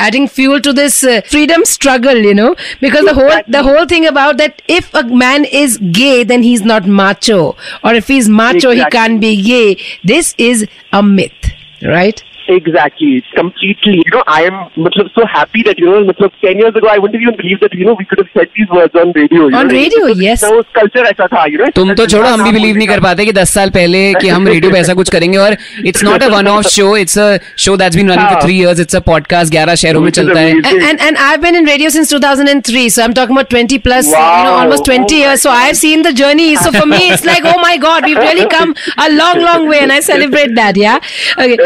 adding 0.06 0.28
fuel 0.36 0.60
to 0.60 0.72
this 0.72 1.04
freedom 1.30 1.62
struggle 1.72 2.24
you 2.26 2.32
know 2.34 2.48
because 2.82 3.06
the 3.06 3.14
whole 3.14 3.40
the 3.50 3.64
whole 3.66 3.84
thing 3.90 4.06
about 4.06 4.36
that 4.36 4.62
if 4.70 4.96
a 4.98 5.02
man 5.24 5.44
is 5.62 5.78
gay 5.98 6.22
then 6.24 6.42
he 6.42 6.52
is 6.54 6.64
not 6.64 6.86
macho 7.00 7.40
और 7.84 7.96
if 7.96 8.12
he 8.12 8.18
is 8.18 8.30
macho 8.38 8.70
he 8.70 8.76
Exactly. 8.76 8.98
can't 8.98 9.20
be 9.20 9.34
gay. 9.42 9.76
This 10.10 10.26
is 10.46 10.64
a 10.92 11.02
myth 11.10 11.46
right? 11.90 12.22
Exactly, 12.48 13.24
completely. 13.34 14.02
You 14.06 14.12
know, 14.12 14.22
I 14.26 14.42
am 14.44 14.54
matlab, 14.84 15.10
so 15.14 15.26
happy 15.26 15.62
that, 15.64 15.78
you 15.78 15.86
know, 15.86 16.04
matlab, 16.04 16.32
10 16.40 16.58
years 16.58 16.74
ago, 16.76 16.88
I 16.88 16.98
wouldn't 16.98 17.20
even 17.20 17.36
believe 17.36 17.60
that, 17.60 17.74
you 17.74 17.84
know, 17.84 17.94
we 17.98 18.04
could 18.04 18.18
have 18.18 18.28
said 18.34 18.48
these 18.56 18.68
words 18.68 18.94
on 18.94 19.12
radio. 19.12 19.48
you 19.48 19.56
On 19.56 19.66
know, 19.68 19.74
radio, 19.74 20.02
because 20.06 20.22
yes. 20.22 20.42
ना 20.44 20.48
उस 20.58 20.66
culture 20.78 21.04
ऐसा 21.10 21.26
था, 21.32 21.44
you 21.52 21.58
know. 21.62 21.70
तुम 21.76 21.92
तो 21.94 22.06
छोड़ो 22.06 22.28
हम 22.28 22.42
भी 22.44 22.52
believe 22.58 22.76
नहीं 22.76 22.88
कर 22.88 23.00
पाते 23.06 23.24
कि 23.26 23.32
दस 23.40 23.50
साल 23.54 23.70
पहले 23.78 24.02
कि 24.20 24.28
हम 24.28 24.46
रेडियो 24.48 24.70
पे 24.72 24.78
ऐसा 24.78 24.94
कुछ 25.00 25.10
करेंगे 25.16 25.38
और 25.38 25.56
it's 25.86 26.04
not 26.04 26.22
a 26.22 26.28
one 26.36 26.48
off 26.48 26.66
show 26.76 26.96
it's 26.96 27.18
a 27.18 27.26
show 27.66 27.76
that's 27.82 27.96
been 27.96 28.10
running 28.10 28.26
for 28.26 28.32
हाँ. 28.32 28.42
Three 28.44 28.58
years 28.58 28.80
it's 28.80 28.96
a 28.96 29.00
podcast 29.10 29.52
ग्यारह 29.52 29.74
शहरों 29.84 30.00
में 30.00 30.08
Which 30.10 30.18
is 30.18 30.26
चलता 30.26 30.40
है 30.40 30.52
amazing. 30.52 30.72
and, 30.72 30.88
and 30.90 31.04
and 31.08 31.22
I've 31.26 31.42
been 31.46 31.58
in 31.60 31.68
radio 31.72 31.88
since 31.96 32.10
2003, 32.14 32.88
so 32.96 33.02
I'm 33.06 33.14
talking 33.20 33.36
about 33.38 33.50
20 33.56 33.78
plus, 33.88 34.06
you 34.12 34.18
know, 34.18 34.52
Wow. 34.52 34.58
almost 34.62 34.84
20 34.90 35.02
Oh 35.02 35.18
years. 35.24 35.42
So 35.46 35.50
my 35.54 35.62
I've 35.66 35.78
seen 35.82 36.02
the 36.08 36.12
journey. 36.22 36.48
So 36.64 36.72
for 36.78 36.86
me, 36.94 37.00
it's 37.16 37.24
like, 37.30 37.48
oh 37.54 37.58
my 37.64 37.76
God, 37.86 38.04
we've 38.10 38.22
really 38.26 38.46
come 38.56 38.74
a 39.06 39.10
long, 39.16 39.40
long 39.48 39.68
way, 39.72 39.80
and 39.86 39.92
I 39.96 40.00
celebrate 40.08 40.54
that. 40.60 40.76
Yeah. 40.76 40.98
Okay. 41.46 41.56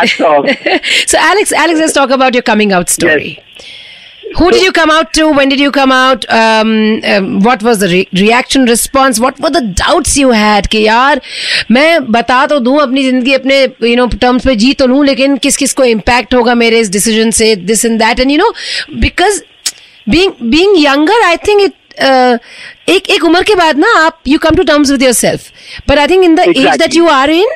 Hats 0.00 0.20
off. 0.20 0.48
so 1.12 1.18
Alex, 1.18 1.52
Alex, 1.66 1.78
let's 1.84 2.00
talk 2.00 2.18
about 2.18 2.40
your 2.40 2.48
coming 2.54 2.72
out 2.80 2.96
story. 2.96 3.30
Yes. 3.36 3.70
Who 4.38 4.48
did 4.52 4.62
you 4.62 4.70
come 4.70 4.90
out 4.94 5.12
to? 5.14 5.28
When 5.36 5.48
did 5.48 5.60
you 5.60 5.70
come 5.72 5.92
out? 5.92 6.24
Um, 6.32 7.00
um, 7.12 7.40
what 7.40 7.62
was 7.64 7.80
the 7.80 7.88
re- 7.88 8.08
reaction 8.12 8.64
response? 8.64 9.18
What 9.18 9.40
were 9.40 9.50
the 9.50 9.62
doubts 9.80 10.16
you 10.16 10.30
had? 10.30 10.68
कि 10.74 10.82
यार 10.86 11.20
मैं 11.70 12.12
बता 12.12 12.44
तो 12.46 12.58
दूँ 12.60 12.78
अपनी 12.82 13.02
ज़िंदगी 13.04 13.32
अपने 13.34 13.58
you 13.88 13.96
know 13.96 14.06
terms 14.20 14.44
पे 14.46 14.54
जी 14.62 14.72
तो 14.74 14.86
लूँ 14.86 15.04
लेकिन 15.06 15.36
किस 15.46 15.56
किस 15.56 15.72
को 15.80 15.84
इम्पैक्ट 15.84 16.34
होगा 16.34 16.54
मेरे 16.62 16.80
इस 16.80 16.90
डिसीज़न 16.90 17.30
से 17.40 17.54
this 17.56 17.84
and 17.84 17.98
that 18.02 18.20
and 18.20 18.30
you 18.30 18.38
know 18.38 18.52
because 19.00 19.42
being 20.10 20.50
being 20.50 20.76
younger 20.84 21.22
I 21.26 21.36
think 21.48 21.60
it 21.62 21.74
एक 22.88 23.10
एक 23.10 23.24
उम्र 23.24 23.42
के 23.42 23.54
बाद 23.54 23.78
ना 23.78 23.88
आप 24.04 24.20
you 24.28 24.38
come 24.38 24.56
to 24.56 24.62
terms 24.62 24.90
with 24.90 25.02
yourself 25.12 25.50
but 25.88 25.98
I 25.98 26.06
think 26.08 26.24
in 26.24 26.34
the 26.34 26.52
age 26.56 26.76
that. 26.78 26.94
You 26.96 27.08
are 27.08 27.30
in 27.30 27.50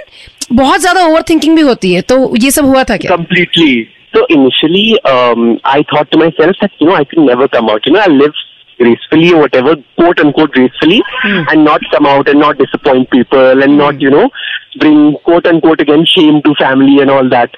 बहुत 0.62 0.80
ज़्यादा 0.80 1.04
ओवर 1.06 1.22
थिंकिंग 1.28 1.56
भी 1.56 1.62
होती 1.72 1.92
है 1.92 2.00
तो 2.12 2.16
ये 2.42 2.50
सब 2.50 2.64
हुआ 2.74 2.82
था 2.90 2.96
क्या 3.04 3.16
Completely. 3.16 3.74
So 4.16 4.20
initially, 4.32 4.86
um, 5.12 5.46
I 5.76 5.78
thought 5.92 6.10
to 6.12 6.18
myself 6.18 6.58
that, 6.64 6.74
you 6.80 6.86
know, 6.88 6.94
I 6.98 7.04
could 7.12 7.22
never 7.28 7.46
come 7.54 7.70
out. 7.70 7.86
You 7.86 7.92
know, 7.94 8.02
I'll 8.02 8.18
live 8.18 8.36
gracefully 8.82 9.30
or 9.32 9.40
whatever, 9.40 9.72
quote 10.00 10.20
unquote 10.24 10.52
gracefully, 10.56 10.98
and 11.24 11.64
not 11.68 11.80
come 11.94 12.06
out 12.10 12.28
and 12.32 12.38
not 12.44 12.58
disappoint 12.58 13.10
people 13.10 13.64
and 13.66 13.76
not, 13.80 14.00
you 14.06 14.10
know, 14.14 14.28
bring 14.84 15.00
quote 15.28 15.48
unquote 15.52 15.80
again 15.86 16.04
shame 16.12 16.38
to 16.46 16.54
family 16.60 16.94
and 17.06 17.10
all 17.16 17.28
that. 17.34 17.56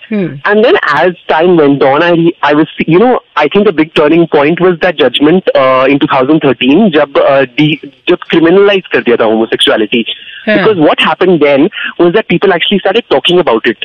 And 0.53 0.65
then 0.69 0.79
as 1.03 1.21
time 1.35 1.57
went 1.63 1.83
on, 1.91 2.03
I 2.09 2.15
I 2.43 2.55
was, 2.63 2.73
you 2.95 2.99
know, 3.05 3.13
I 3.45 3.47
think 3.57 3.69
a 3.69 3.73
big 3.83 3.93
turning 4.01 4.27
point 4.37 4.61
was 4.69 4.79
that 4.87 4.97
judgment 5.05 5.53
uh, 5.65 5.87
in 5.97 5.99
2013 6.07 6.91
जब 6.97 7.21
uh, 7.27 7.45
de- 7.61 7.93
जब 8.13 8.27
criminalize 8.35 8.91
कर 8.97 9.03
दिया 9.11 9.17
था 9.25 9.31
homosexuality. 9.35 10.03
हाँ. 10.48 10.58
Because 10.58 10.78
what 10.90 11.00
happened 11.00 11.40
then 11.42 11.70
was 12.00 12.14
that 12.14 12.28
people 12.28 12.54
actually 12.54 12.80
started 12.80 13.04
talking 13.10 13.40
about 13.40 13.68
it 13.74 13.78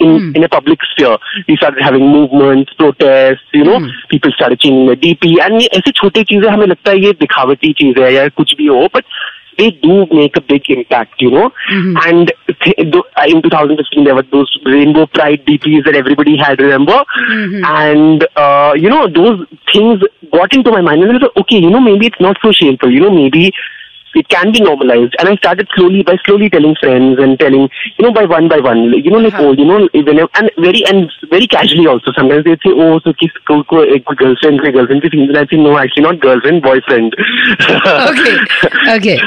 in 0.00 0.08
in 0.36 0.44
a 0.44 0.48
public 0.48 0.80
sphere. 0.90 1.16
We 1.48 1.56
started 1.56 1.82
having 1.82 2.08
movements, 2.08 2.72
protests, 2.74 3.54
you 3.54 3.64
know, 3.64 3.78
people 4.10 4.32
started 4.32 4.60
changing 4.60 4.86
their 4.86 4.96
DP, 4.96 5.36
and 5.46 5.60
ये 5.62 5.68
ऐसी 5.78 5.90
छोटी 6.02 6.24
चीजें 6.32 6.48
हमें 6.50 6.66
लगता 6.66 6.90
है 6.90 7.04
ये 7.04 7.12
दिखावटी 7.20 7.72
चीज 7.80 7.98
है 8.02 8.12
या 8.14 8.26
कुछ 8.42 8.54
भी 8.58 8.66
हो, 8.66 8.88
but 8.96 9.04
they 9.60 9.68
do 9.82 9.96
make 10.18 10.36
a 10.36 10.40
big 10.52 10.68
impact, 10.74 11.20
you 11.24 11.30
know. 11.30 11.44
And 12.06 12.32
th- 12.64 12.76
th- 12.94 13.34
in 13.34 13.40
2015, 13.42 14.02
there 14.08 14.16
were 14.16 14.24
those 14.32 14.54
rainbow 14.66 15.06
pride 15.18 15.44
DPs 15.46 15.84
that 15.84 15.94
everybody 16.00 16.36
had, 16.36 16.60
remember? 16.60 16.96
And 17.74 18.26
uh, 18.36 18.72
you 18.76 18.90
know, 18.90 19.06
those 19.06 19.46
things 19.72 20.02
got 20.32 20.52
into 20.52 20.72
my 20.72 20.80
mind, 20.80 21.04
and 21.04 21.12
I 21.16 21.20
thought, 21.20 21.36
okay, 21.44 21.58
you 21.58 21.70
know, 21.70 21.80
maybe 21.80 22.06
it's 22.08 22.20
not 22.20 22.36
so 22.42 22.50
shameful, 22.50 22.90
you 22.90 23.00
know, 23.00 23.10
maybe 23.10 23.52
it 24.15 24.27
can 24.29 24.51
be 24.51 24.59
normalized. 24.61 25.15
And 25.19 25.29
I 25.29 25.35
started 25.35 25.67
slowly 25.75 26.03
by 26.03 26.17
slowly 26.25 26.49
telling 26.49 26.75
friends 26.75 27.19
and 27.19 27.39
telling, 27.39 27.69
you 27.97 28.05
know, 28.05 28.11
by 28.11 28.25
one 28.25 28.47
by 28.47 28.59
one, 28.59 28.93
you 28.93 29.11
know, 29.11 29.19
like, 29.19 29.33
oh, 29.35 29.51
you 29.53 29.65
know, 29.65 29.87
even 29.93 30.19
and 30.19 30.51
very 30.57 30.83
and 30.85 31.11
very 31.29 31.47
casually 31.47 31.87
also. 31.87 32.11
Sometimes 32.13 32.43
they 32.45 32.55
say, 32.65 32.73
oh, 32.73 32.99
so 33.03 33.13
किस 33.19 33.37
को 33.47 33.61
को 33.73 33.83
एक 33.95 34.13
girlfriend 34.23 34.61
से 34.65 34.71
girlfriend 34.77 35.01
की 35.05 35.09
feelings. 35.15 35.37
I 35.37 35.45
say, 35.53 35.57
no, 35.57 35.77
actually 35.77 36.03
not 36.03 36.19
girlfriend, 36.19 36.61
boyfriend. 36.61 37.15
Okay, 38.09 38.37
okay. 38.95 39.17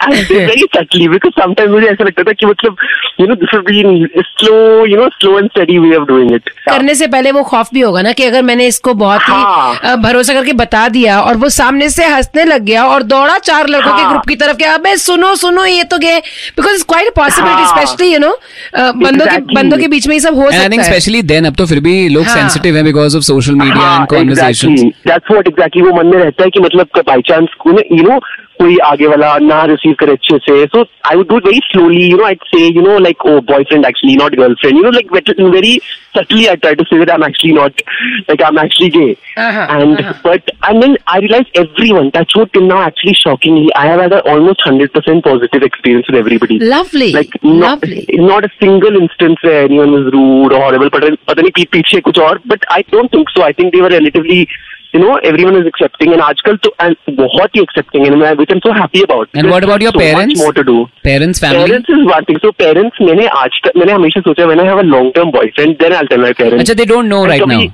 and 0.00 0.26
very 0.28 0.66
subtly 0.74 1.08
because 1.08 1.34
sometimes 1.38 1.70
मुझे 1.70 1.86
ऐसा 1.86 2.04
लगता 2.04 2.22
था 2.22 2.32
कि 2.32 2.46
मतलब, 2.46 2.76
you 3.18 3.26
know, 3.26 3.34
this 3.34 3.50
has 3.54 3.64
been 3.64 3.90
a 4.20 4.24
slow, 4.36 4.84
you 4.84 4.96
know, 4.96 5.08
slow 5.20 5.36
and 5.38 5.50
steady 5.56 5.78
way 5.78 5.94
of 6.00 6.06
doing 6.12 6.34
it. 6.38 6.48
करने 6.68 6.94
से 6.94 7.06
पहले 7.14 7.32
वो 7.32 7.42
खौफ 7.50 7.68
भी 7.74 7.80
होगा 7.80 8.02
ना 8.02 8.12
कि 8.12 8.24
अगर 8.24 8.42
मैंने 8.50 8.66
इसको 8.66 8.94
बहुत 9.02 9.20
ही 9.28 9.32
हाँ। 9.32 9.74
अ, 9.84 9.94
भरोसा 10.02 10.34
करके 10.34 10.52
बता 10.62 10.88
दिया 10.96 11.20
और 11.20 11.36
वो 11.44 11.48
सामने 11.58 11.88
से 11.90 12.04
हंसने 12.14 12.44
लग 12.44 12.64
गया 12.64 12.84
और 12.86 13.02
दौड़ा 13.12 13.38
चार 13.50 13.68
लड़कों 13.70 13.92
के 13.92 14.02
हाँ। 14.02 14.10
ग्रुप 14.10 14.28
की 14.28 14.36
तरफ़ 14.36 14.56
के 14.56 14.64
अबे 14.66 14.96
सुनो 14.98 15.34
सुनो 15.36 15.64
ये 15.66 15.84
तो 15.84 15.98
गए 15.98 16.18
बिकॉज़ 16.56 16.74
इट्स 16.74 16.84
क्वाइट 16.84 17.14
पॉसिबिलिटी 17.16 17.62
हाँ। 17.62 17.76
स्पेशली 17.76 18.12
यू 18.12 18.18
नो 18.18 18.32
बंदों 18.76 19.26
के 19.26 19.38
बंदों 19.54 19.78
के 19.78 19.88
बीच 19.88 20.06
में 20.06 20.14
ये 20.14 20.20
सब 20.20 20.36
हो 20.36 20.50
सकता 20.50 20.76
है 20.76 20.82
स्पेशली 20.84 21.22
देन 21.24 21.44
अब 21.44 21.56
तो 21.56 21.66
फिर 21.66 21.80
भी 21.80 21.96
लोग 22.10 22.24
हाँ. 22.24 22.34
सेंसिटिव 22.34 22.76
हैं 22.76 22.84
बिकॉज़ 22.84 23.16
ऑफ़ 23.16 23.24
सोशल 23.24 23.54
मीडिया 23.54 23.84
हाँ, 23.84 23.98
and 23.98 24.08
conversation 24.08 24.74
that's 24.76 25.30
what 25.30 25.48
exactly 25.48 25.82
वो 25.82 25.96
मन 25.96 26.06
में 26.06 26.18
रहता 26.18 26.44
है 26.44 26.50
कि 26.50 26.60
मतलब 26.60 27.02
बाय 27.06 27.20
चांस 27.28 27.56
यू 27.66 28.02
नो 28.02 28.20
कोई 28.59 28.77
आगे 28.85 29.07
वाला 29.07 29.37
ना 29.41 29.63
रिसीव 29.71 29.93
करे 29.99 30.11
अच्छे 30.11 30.37
से 30.49 30.65
so 30.75 30.85
I 31.09 31.15
would 31.15 31.27
do 31.29 31.37
it 31.37 31.45
very 31.45 31.59
slowly 31.71 32.05
you 32.09 32.17
know 32.17 32.25
I 32.25 32.35
say 32.53 32.65
you 32.75 32.81
know 32.81 32.97
like 33.07 33.25
oh 33.25 33.39
boyfriend 33.51 33.85
actually 33.85 34.15
not 34.23 34.35
girlfriend 34.39 34.77
you 34.77 34.83
know 34.83 34.91
like 34.99 35.13
very 35.39 35.79
subtly 36.15 36.49
I 36.49 36.55
try 36.55 36.73
to 36.73 36.85
say 36.89 36.97
that 36.99 37.11
I'm 37.13 37.23
actually 37.23 37.53
not 37.53 37.81
like 38.27 38.41
I'm 38.41 38.57
actually 38.57 38.89
gay. 38.89 39.17
Uh-huh, 39.37 39.65
and 39.69 39.99
uh-huh. 39.99 40.13
but 40.23 40.51
and 40.63 40.81
then 40.81 40.97
I 41.07 41.19
realized 41.19 41.49
everyone 41.55 42.11
that's 42.13 42.35
what 42.35 42.53
till 42.53 42.67
now 42.67 42.81
actually 42.81 43.15
shockingly 43.21 43.73
I 43.75 43.85
have 43.87 43.99
had 43.99 44.13
a 44.13 44.21
almost 44.33 44.61
hundred 44.61 44.93
percent 44.93 45.25
positive 45.25 45.63
experience 45.63 46.07
with 46.11 46.19
everybody. 46.19 46.59
Lovely. 46.59 47.11
Like 47.11 47.35
not 47.43 47.83
Lovely. 47.83 48.05
not 48.31 48.45
a 48.45 48.51
single 48.59 48.95
instance 49.01 49.43
where 49.49 49.63
anyone 49.63 49.91
was 49.91 50.13
rude 50.13 50.53
or 50.53 50.61
horrible. 50.65 50.89
But 50.89 51.09
पता 51.27 51.41
नहीं 51.41 51.51
पीठ 51.59 51.69
पीछे 51.71 52.01
कुछ 52.07 52.19
और. 52.27 52.41
But 52.53 52.65
I 52.77 52.81
don't 52.95 53.11
think 53.17 53.35
so. 53.35 53.43
I 53.49 53.51
think 53.59 53.73
they 53.73 53.83
were 53.87 53.93
relatively. 53.97 54.47
you 54.94 55.00
know 55.00 55.18
every 55.24 55.44
one 55.44 55.56
is 55.56 55.66
accepting 55.66 56.12
and 56.12 56.22
आजकल 56.22 56.56
तो 56.64 56.74
and 56.82 56.96
बहुत 57.10 57.56
ही 57.56 57.60
accepting 57.62 58.06
and 58.06 58.58
so 58.58 58.72
happy 58.72 59.02
about 59.02 59.28
and 59.36 59.52
about 59.52 59.82
your 59.82 59.98
parents 59.98 60.46
to 60.56 60.62
do 60.62 60.82
parents 61.04 61.44
parents 61.44 61.90
is 61.90 62.06
one 62.08 62.24
thing 62.28 62.38
so 62.38 62.50
parents 62.58 63.02
मैंने 63.02 63.26
आज 63.36 63.60
तक 63.64 63.78
मैंने 63.78 63.92
हमेशा 63.92 64.20
सोचा 64.20 64.46
मैंने 64.46 64.62
have 64.62 64.78
a 64.78 64.82
long 64.88 65.12
term 65.14 65.30
boyfriend 65.30 65.76
then 65.82 65.92
I 65.92 66.06
tell 66.10 66.20
my 66.20 66.32
parents 66.42 66.74
they 66.74 66.84
don't 66.84 67.04
know 67.06 67.24
right 67.26 67.46
now 67.48 67.66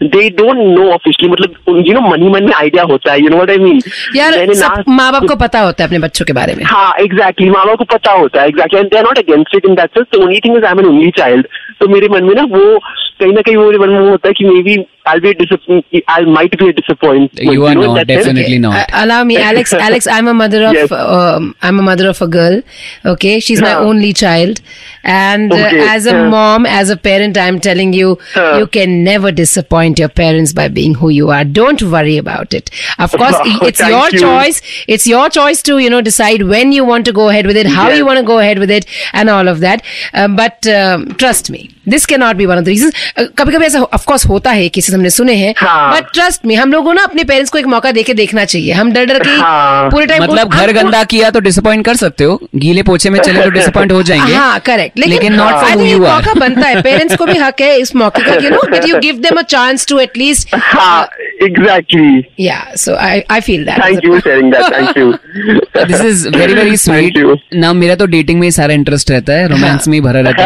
they 0.00 0.28
don't 0.36 0.58
know 0.58 0.88
officially 0.92 1.30
मतलब 1.32 1.84
you 1.86 1.92
know 1.94 2.00
मनी 2.08 2.28
मन 2.28 2.44
में 2.44 2.52
आइडिया 2.52 2.82
होता 2.84 3.12
है 3.12 3.20
you 3.20 3.28
know 3.28 3.36
what 3.36 3.50
I 3.50 3.58
mean 3.58 3.80
यार 4.16 4.32
माँ 4.88 5.10
बाप 5.12 5.26
को 5.28 5.36
पता 5.36 5.60
होता 5.60 5.82
है 5.82 5.88
अपने 5.88 5.98
बच्चों 5.98 6.24
के 6.24 6.32
बारे 6.32 6.54
में। 6.54 6.64
हाँ 6.64 6.94
एग्जैक्टली 7.00 7.50
माँ 7.50 7.64
बाप 7.66 7.78
को 7.78 7.84
पता 7.92 8.12
होता 8.12 8.40
है 8.42 8.48
exactly 8.48 8.80
and 8.80 8.88
they 8.94 9.02
not 9.02 9.18
against 9.18 9.54
it 9.56 9.66
in 9.66 9.74
that 9.74 9.98
sense 9.98 10.20
only 10.22 10.40
thing 10.40 10.56
is 10.56 10.64
I 10.64 10.72
am 10.72 10.80
an 10.80 10.86
only 10.86 11.10
child 11.18 11.46
तो 11.80 11.88
मेरे 11.88 12.08
मन 12.08 12.24
में 12.24 12.34
ना 12.34 12.42
वो 12.56 12.78
कहीं 13.20 13.32
ना 13.32 13.40
कहीं 13.40 13.56
मेरे 13.56 13.78
मन 13.78 13.90
में 13.90 14.10
होता 14.10 14.28
है 14.28 14.32
कि 14.32 14.44
maybe 14.62 14.76
I 15.07 15.19
be 15.25 16.03
I 16.09 16.25
might 16.37 16.55
be 16.61 16.69
disappoint 16.79 17.39
You 17.49 17.65
are 17.67 17.75
not, 17.79 17.99
definitely 18.07 18.57
not. 18.63 18.73
Uh, 18.79 18.85
allow 19.01 19.19
me, 19.29 19.37
Alex. 19.49 19.73
Alex, 19.87 20.07
I'm 20.15 20.27
a 20.31 20.33
mother 20.39 20.59
of. 20.69 20.77
Yes. 20.77 20.91
Um, 20.97 21.45
I'm 21.69 21.79
a 21.83 21.85
mother 21.89 22.07
of 22.09 22.19
a 22.25 22.27
girl. 22.33 22.57
Okay, 23.11 23.35
she's 23.47 23.61
my 23.65 23.69
Yeah. 23.75 23.85
only 23.91 24.09
child, 24.21 24.59
and 25.13 25.53
uh, 25.57 25.59
Okay, 25.59 25.79
as 25.93 26.09
a 26.13 26.15
yeah. 26.17 26.25
mom, 26.33 26.65
as 26.79 26.91
a 26.95 26.97
parent, 27.07 27.39
I'm 27.45 27.59
telling 27.67 27.93
you, 27.99 28.09
Yeah. 28.35 28.49
you 28.63 28.67
can 28.77 28.97
never 29.05 29.31
disappoint 29.37 30.01
your 30.03 30.09
parents 30.21 30.55
by 30.59 30.67
being 30.79 30.97
who 31.03 31.11
you 31.19 31.31
are. 31.37 31.39
Don't 31.59 31.85
worry 31.95 32.17
about 32.25 32.57
it. 32.59 32.73
Of 33.07 33.15
course, 33.23 33.39
Oh, 33.45 33.69
it's 33.69 33.83
thank 33.85 33.95
your 33.95 34.09
you. 34.17 34.21
choice. 34.25 34.61
It's 34.97 35.07
your 35.13 35.23
choice 35.39 35.63
to 35.71 35.79
you 35.85 35.93
know 35.95 36.03
decide 36.09 36.45
when 36.53 36.75
you 36.79 36.89
want 36.91 37.09
to 37.11 37.15
go 37.21 37.29
ahead 37.35 37.51
with 37.53 37.61
it, 37.63 37.71
how 37.77 37.87
Yes. 37.93 37.97
you 38.01 38.09
want 38.11 38.23
to 38.23 38.27
go 38.33 38.39
ahead 38.45 38.63
with 38.65 38.75
it, 38.81 38.91
and 39.13 39.35
all 39.37 39.53
of 39.55 39.63
that. 39.65 39.87
Um, 40.25 40.37
but 40.43 40.71
um, 40.75 41.07
trust 41.25 41.51
me, 41.57 41.63
this 41.95 42.05
cannot 42.15 42.43
be 42.43 42.51
one 42.53 42.63
of 42.65 42.69
the 42.69 42.75
reasons. 42.77 43.01
Uh, 43.17 43.27
कभी-कभी 43.41 43.65
ऐसा 43.71 43.85
of 44.01 44.05
course 44.11 44.27
होता 44.35 44.51
है 44.61 44.69
cases 44.92 44.98
हमने 44.98 45.10
सुने 45.10 45.34
हैं। 45.34 45.54
हाँ. 45.58 45.92
But 45.92 46.12
trust 46.14 46.46
में 46.46 46.54
हम 46.56 46.72
लोगों 46.72 46.94
ना 46.94 47.02
अपने 47.02 47.24
पेरेंट्स 47.24 47.50
को 47.50 47.58
एक 47.58 47.66
मौका 47.66 47.92
देके 47.92 48.14
देखना 48.14 48.44
चाहिए। 48.44 48.72
हम 48.72 48.92
डर 48.92 49.04
डर 49.06 49.18
के 49.18 49.30
हाँ. 49.30 49.88
पूरे 49.90 50.06
टाइम 50.06 50.22
मतलब 50.22 50.48
घर 50.48 50.72
गंदा 50.72 51.02
किया 51.12 51.30
तो 51.30 51.40
डिसअपॉइंट 51.40 51.84
कर 51.84 51.96
सकते 51.96 52.24
हो। 52.24 52.38
गीले 52.56 52.82
पोछे 52.82 53.10
में 53.10 53.20
चले 53.20 53.42
तो 53.42 53.50
डिसअपॉइंट 53.58 53.92
हो 53.92 54.02
जाएँगे। 54.02 54.34
हाँ 54.34 54.58
करेक्ट 54.66 54.98
लेकिन 54.98 55.36
not 55.36 55.52
for 55.52 55.62
I 55.62 55.72
who 55.72 55.80
think 55.80 55.90
you 55.90 55.96
एक 55.96 56.02
are. 56.02 56.26
मौका 56.26 56.34
बनता 56.40 56.68
है। 56.68 56.82
पेरेंट्स 56.82 57.16
को 57.16 57.26
भी 57.26 57.38
हक 57.38 57.60
है 57.60 57.76
इस 57.80 57.94
मौके 57.96 58.24
का 58.24 58.34
you 58.44 58.50
know 58.50 58.62
that 58.72 58.88
you 58.88 58.98
give 58.98 59.18
them 59.22 59.38
a 59.38 59.42
chance 59.54 59.86
to 59.88 59.98
at least 59.98 60.54
हाँ 60.54 61.02
exactly 61.42 62.44
yeah 62.46 62.58
so 62.76 62.94
I 62.96 63.22
I 63.30 63.40
feel 63.40 63.64
that 63.64 63.84
thank 63.84 64.04
you 64.04 64.18
sharing 64.18 64.52
that 64.52 64.72
thank 64.72 64.98
you 64.98 65.12
this 65.86 66.00
is 66.00 66.28
very 66.36 66.54
very 66.54 66.76
sweet 66.76 67.18
Thank 67.18 67.72
मेरा 67.82 67.94
तो 67.94 68.06
डेटिंग 68.06 68.38
में 68.40 68.46
ही 68.46 68.50
सारा 68.52 68.74
interest 68.74 69.10
रहता 69.10 69.32
है। 69.32 69.46
Romance 69.48 69.88
में 69.88 69.94
ही 69.94 70.00
भरा 70.00 70.20
रहता 70.20 70.44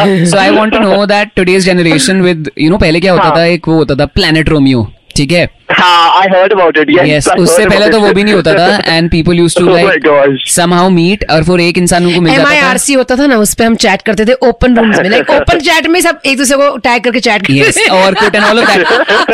है 0.00 0.24
so 0.26 0.36
I 0.38 0.50
want 0.50 0.72
to 0.72 0.78
know 0.78 1.04
that 1.06 1.28
today's 1.36 1.64
generation 1.66 2.20
with 2.22 2.50
you 2.58 2.70
know 2.70 2.76
पहले 2.78 3.00
क्या 3.00 3.12
होता 3.12 3.24
हाँ. 3.24 3.36
था? 3.36 3.44
एक 3.44 3.68
वो 3.68 3.83
होता 3.84 4.02
था 4.02 4.06
प्लैनेट 4.06 4.48
रोमियो 4.48 4.92
ठीक 5.16 5.32
है? 5.32 5.48
हाँ 5.70 6.20
I 6.20 6.28
heard 6.28 6.52
about 6.52 6.78
it 6.78 6.90
yes 6.90 7.06
yes 7.08 7.28
उससे 7.28 7.66
पहले 7.66 7.88
तो 7.88 8.00
वो 8.00 8.12
भी 8.12 8.24
नहीं 8.24 8.34
होता 8.34 8.54
था 8.54 8.96
and 8.96 9.10
people 9.10 9.34
use 9.34 9.58
to 9.58 9.66
like 9.68 10.02
gosh. 10.06 10.54
Somehow 10.54 10.88
meet 10.90 11.24
और 11.30 11.44
फिर 11.44 11.60
एक 11.60 11.78
इंसान 11.78 12.06
उनको 12.06 12.20
मिल 12.20 12.34
जाता 12.36 12.50
आर 12.50 12.72
था 12.72 12.76
सी 12.76 12.92
होता 12.92 13.16
था 13.16 13.26
ना 13.26 13.36
उस 13.36 13.54
पे 13.54 13.64
हम 13.64 13.76
चैट 13.76 14.02
करते 14.02 14.24
थे 14.24 14.32
ओपन 14.48 14.76
रूम्स 14.76 14.98
में 14.98 15.08
लाइक 15.10 15.30
ओपन 15.30 15.60
चैट 15.60 15.86
में 15.86 16.00
सब 16.00 16.20
एक 16.26 16.38
दूसरे 16.38 16.56
को 16.56 16.76
टैग 16.76 17.04
करके 17.04 17.20
चैट 17.20 17.46
करते 17.46 17.60
yes 17.60 17.76
थे। 17.76 17.86
or 17.90 18.14
quit 18.14 18.38
and 18.40 18.44
all 18.44 18.58
of 18.58 18.66
that. 18.66 18.84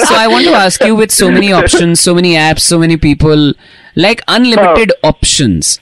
So 0.09 0.14
i 0.14 0.26
want 0.26 0.45
to 0.45 0.54
ask 0.54 0.85
you 0.85 0.99
with 1.02 1.16
so 1.21 1.30
many 1.30 1.52
options 1.52 2.07
so 2.09 2.14
many 2.14 2.35
apps 2.45 2.69
so 2.75 2.78
many 2.78 3.00
people 3.09 3.47
like 3.97 4.25
unlimited 4.28 4.92
options 5.02 5.78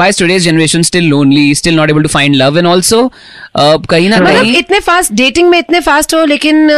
why 0.00 0.06
is 0.12 0.16
today's 0.20 0.44
generation 0.48 0.84
still 0.88 1.06
lonely 1.12 1.44
still 1.60 1.74
not 1.80 1.90
able 1.94 2.02
to 2.06 2.10
find 2.14 2.36
love 2.42 2.58
and 2.60 2.70
also 2.72 3.00
uh, 3.06 3.76
कहीं 3.90 4.08
ना 4.10 4.18
मतलब 4.20 4.40
कहीं 4.40 4.56
इतने 4.58 4.80
fast 4.88 5.12
dating 5.22 5.48
में 5.50 5.58
इतने 5.58 5.80
fast 5.88 6.14
हो 6.14 6.24
लेकिन 6.34 6.68
अ, 6.68 6.74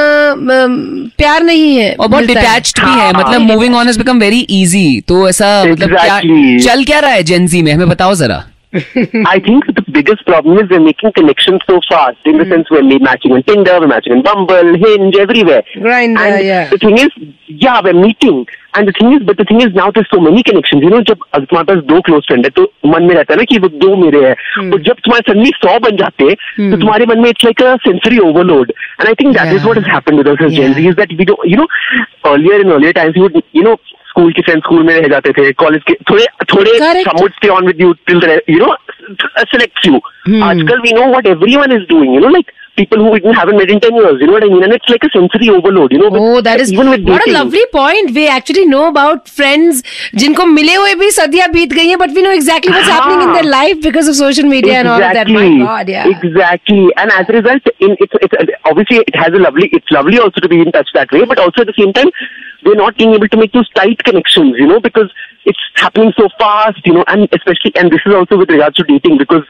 अम, 0.63 0.77
प्यार 1.19 1.43
नहीं 1.43 1.77
है 1.77 1.93
और 1.95 2.09
बहुत 2.09 2.23
है। 2.23 2.27
डिटैच्ड 2.35 2.81
भी 2.85 2.91
है 2.91 2.97
हाँ. 3.13 3.13
मतलब 3.21 3.41
moving 3.53 3.75
on 3.77 3.87
has 3.93 3.99
become 4.03 4.23
very 4.25 4.43
easy 4.63 4.87
तो 5.09 5.29
ऐसा 5.29 5.53
मतलब 5.65 5.97
क्या 5.97 6.19
Exactly. 6.21 6.65
चल 6.67 6.85
क्या 6.91 6.99
रहा 7.01 7.11
है 7.13 7.23
जेंजी 7.33 7.63
में 7.63 7.73
हमें 7.73 7.89
बताओ 7.89 8.15
जरा 8.25 8.43
I 9.31 9.39
think 9.47 9.67
the 9.75 9.83
biggest 9.97 10.23
problem 10.29 10.57
is 10.61 10.71
we're 10.71 10.81
making 10.85 11.13
connections 11.19 11.61
so 11.67 11.75
fast. 11.89 12.31
In 12.31 12.39
the 12.39 12.47
sense, 12.53 12.71
we're 12.77 12.99
matching 13.05 13.35
on 13.37 13.45
Tinder, 13.51 13.75
we're 13.83 13.91
matching 13.93 14.15
on 14.15 14.23
Bumble, 14.29 14.71
Hinge, 14.85 15.19
everywhere. 15.25 15.61
Grindr, 15.85 16.25
and 16.25 16.45
yeah. 16.47 16.65
The 16.73 16.79
thing 16.85 16.99
is, 17.03 17.13
yeah, 17.67 17.77
we're 17.89 17.93
meeting. 18.01 18.41
And 18.79 18.91
thing 18.91 19.15
is 19.15 19.23
but 19.23 19.41
the 19.43 19.47
thing 19.51 19.63
is 19.63 19.69
now 19.69 19.91
to 19.91 20.03
so 20.03 20.21
many 20.21 20.43
connection 20.43 20.83
you 20.83 20.89
know 20.89 21.01
जब 21.01 21.17
तुम्हारे 21.35 21.65
पास 21.65 21.85
दो 21.85 22.01
close 22.01 22.23
friend 22.23 22.45
है 22.45 22.51
तो 22.51 22.73
मन 22.87 23.03
में 23.03 23.15
रहता 23.15 23.35
है 23.35 23.39
ना 23.39 23.45
कि 23.45 23.59
वो 23.59 23.69
दो 23.69 23.97
मेरे 23.97 24.25
हैं। 24.27 24.35
hmm. 24.35 24.73
और 24.73 24.81
जब 24.81 24.95
तुम्हारे 24.95 25.33
सन्नी 25.33 25.51
सौ 25.57 25.79
बन 25.79 25.97
जाते 25.97 26.25
हैं 26.25 26.35
तो 26.35 26.71
hmm. 26.71 26.81
तुम्हारे 26.81 27.07
मन 27.07 27.19
में 27.19 27.29
it's 27.31 27.45
like 27.45 27.63
a 27.63 27.77
sensory 27.77 28.19
overload 28.19 28.71
and 28.71 29.09
I 29.09 29.15
think 29.15 29.37
that 29.39 29.55
is 29.55 29.67
what 29.67 29.79
is 29.79 29.85
happen 29.85 30.17
with 30.17 30.79
is 30.79 30.95
that 30.95 31.13
we 31.13 31.27
you 31.47 31.57
know 31.57 31.67
earlier 32.31 32.61
in 32.61 32.71
earlier 32.71 32.93
times 32.93 33.17
you 33.17 33.31
you 33.57 33.63
know 33.63 33.77
school 34.09 34.33
के 34.33 34.43
फ्रेंड 34.43 34.63
स्कूल 34.63 34.83
में 34.83 35.01
रह 35.01 35.09
जाते 35.09 35.31
थे 35.31 35.53
कॉलेज 35.53 35.83
के 35.87 35.95
थोड़े 36.11 36.27
थोड़े 36.55 37.49
on 37.49 37.67
with 37.67 37.81
you 37.81 37.93
till 37.93 38.41
you 38.51 38.59
know 38.59 38.77
select 39.39 39.87
you 39.87 40.01
आजकल 40.43 40.81
we 40.81 40.93
know 40.93 41.17
what 41.17 41.27
every 41.27 41.57
one 41.57 41.73
is 41.73 41.83
doing 41.89 42.15
you 42.15 42.21
know 42.21 42.29
like 42.29 42.51
people 42.78 43.00
who 43.04 43.10
we 43.12 43.20
haven't 43.38 43.58
met 43.58 43.70
in 43.70 43.80
ten 43.80 43.96
years. 43.96 44.22
You 44.22 44.28
know 44.28 44.34
what 44.34 44.44
I 44.44 44.48
mean? 44.48 44.64
And 44.64 44.74
it's 44.74 44.90
like 44.90 45.04
a 45.04 45.10
sensory 45.14 45.50
overload. 45.50 45.92
You 45.92 46.00
know. 46.00 46.10
Oh, 46.12 46.36
with- 46.36 46.46
that 46.46 46.62
is 46.66 46.72
even 46.72 46.90
with 46.90 47.04
what 47.04 47.22
a 47.22 47.26
dating. 47.26 47.34
lovely 47.34 47.64
point. 47.74 48.14
We 48.20 48.28
actually 48.36 48.66
know 48.66 48.84
about 48.88 49.28
friends 49.40 49.82
जिनको 50.24 50.46
मिले 50.46 50.76
हुए 50.76 50.94
भी 51.02 51.10
सदियां 51.12 51.52
बीत 51.52 51.74
गई 51.74 51.88
हैं, 51.88 51.98
but 52.04 52.16
we 52.20 52.26
know 52.28 52.36
exactly 52.40 52.76
what's 52.76 52.90
हाँ. 52.90 53.00
happening 53.00 53.22
in 53.28 53.34
their 53.34 53.50
life 53.52 53.82
because 53.88 54.08
of 54.08 54.16
social 54.16 54.50
media 54.54 54.80
and 54.80 54.88
all 54.88 55.04
of 55.10 55.18
that. 55.20 55.34
My 55.40 55.48
God, 55.64 55.90
yeah. 55.90 56.08
Exactly. 56.08 56.86
And 56.98 57.12
as 57.12 57.26
a 57.30 57.34
result, 57.34 57.74
in 57.80 57.98
it's, 58.00 58.14
it's 58.22 58.54
obviously 58.66 59.04
it 59.08 59.16
has 59.16 59.40
a 59.42 59.44
lovely. 59.48 59.70
It's 59.80 59.92
lovely 59.92 60.20
also 60.20 60.46
to 60.48 60.48
be 60.56 60.62
in 60.68 60.72
touch 60.72 60.94
that 60.94 61.12
way, 61.12 61.26
but 61.26 61.44
also 61.48 61.62
at 61.62 61.68
the 61.68 61.78
same 61.82 61.92
time, 61.94 62.14
we're 62.64 62.76
not 62.76 62.98
being 62.98 63.14
able 63.14 63.28
to 63.36 63.38
make 63.38 63.52
those 63.52 63.70
tight 63.82 64.04
connections. 64.04 64.56
You 64.58 64.68
know, 64.68 64.80
because 64.80 65.12
it's 65.46 65.60
happening 65.76 66.14
so 66.18 66.28
fast. 66.40 66.86
You 66.86 66.94
know, 66.94 67.04
and 67.08 67.28
especially 67.32 67.74
and 67.76 67.92
this 67.92 68.02
is 68.06 68.14
also 68.14 68.38
with 68.38 68.50
regards 68.50 68.76
to 68.78 68.84
dating 68.84 69.18
because 69.18 69.44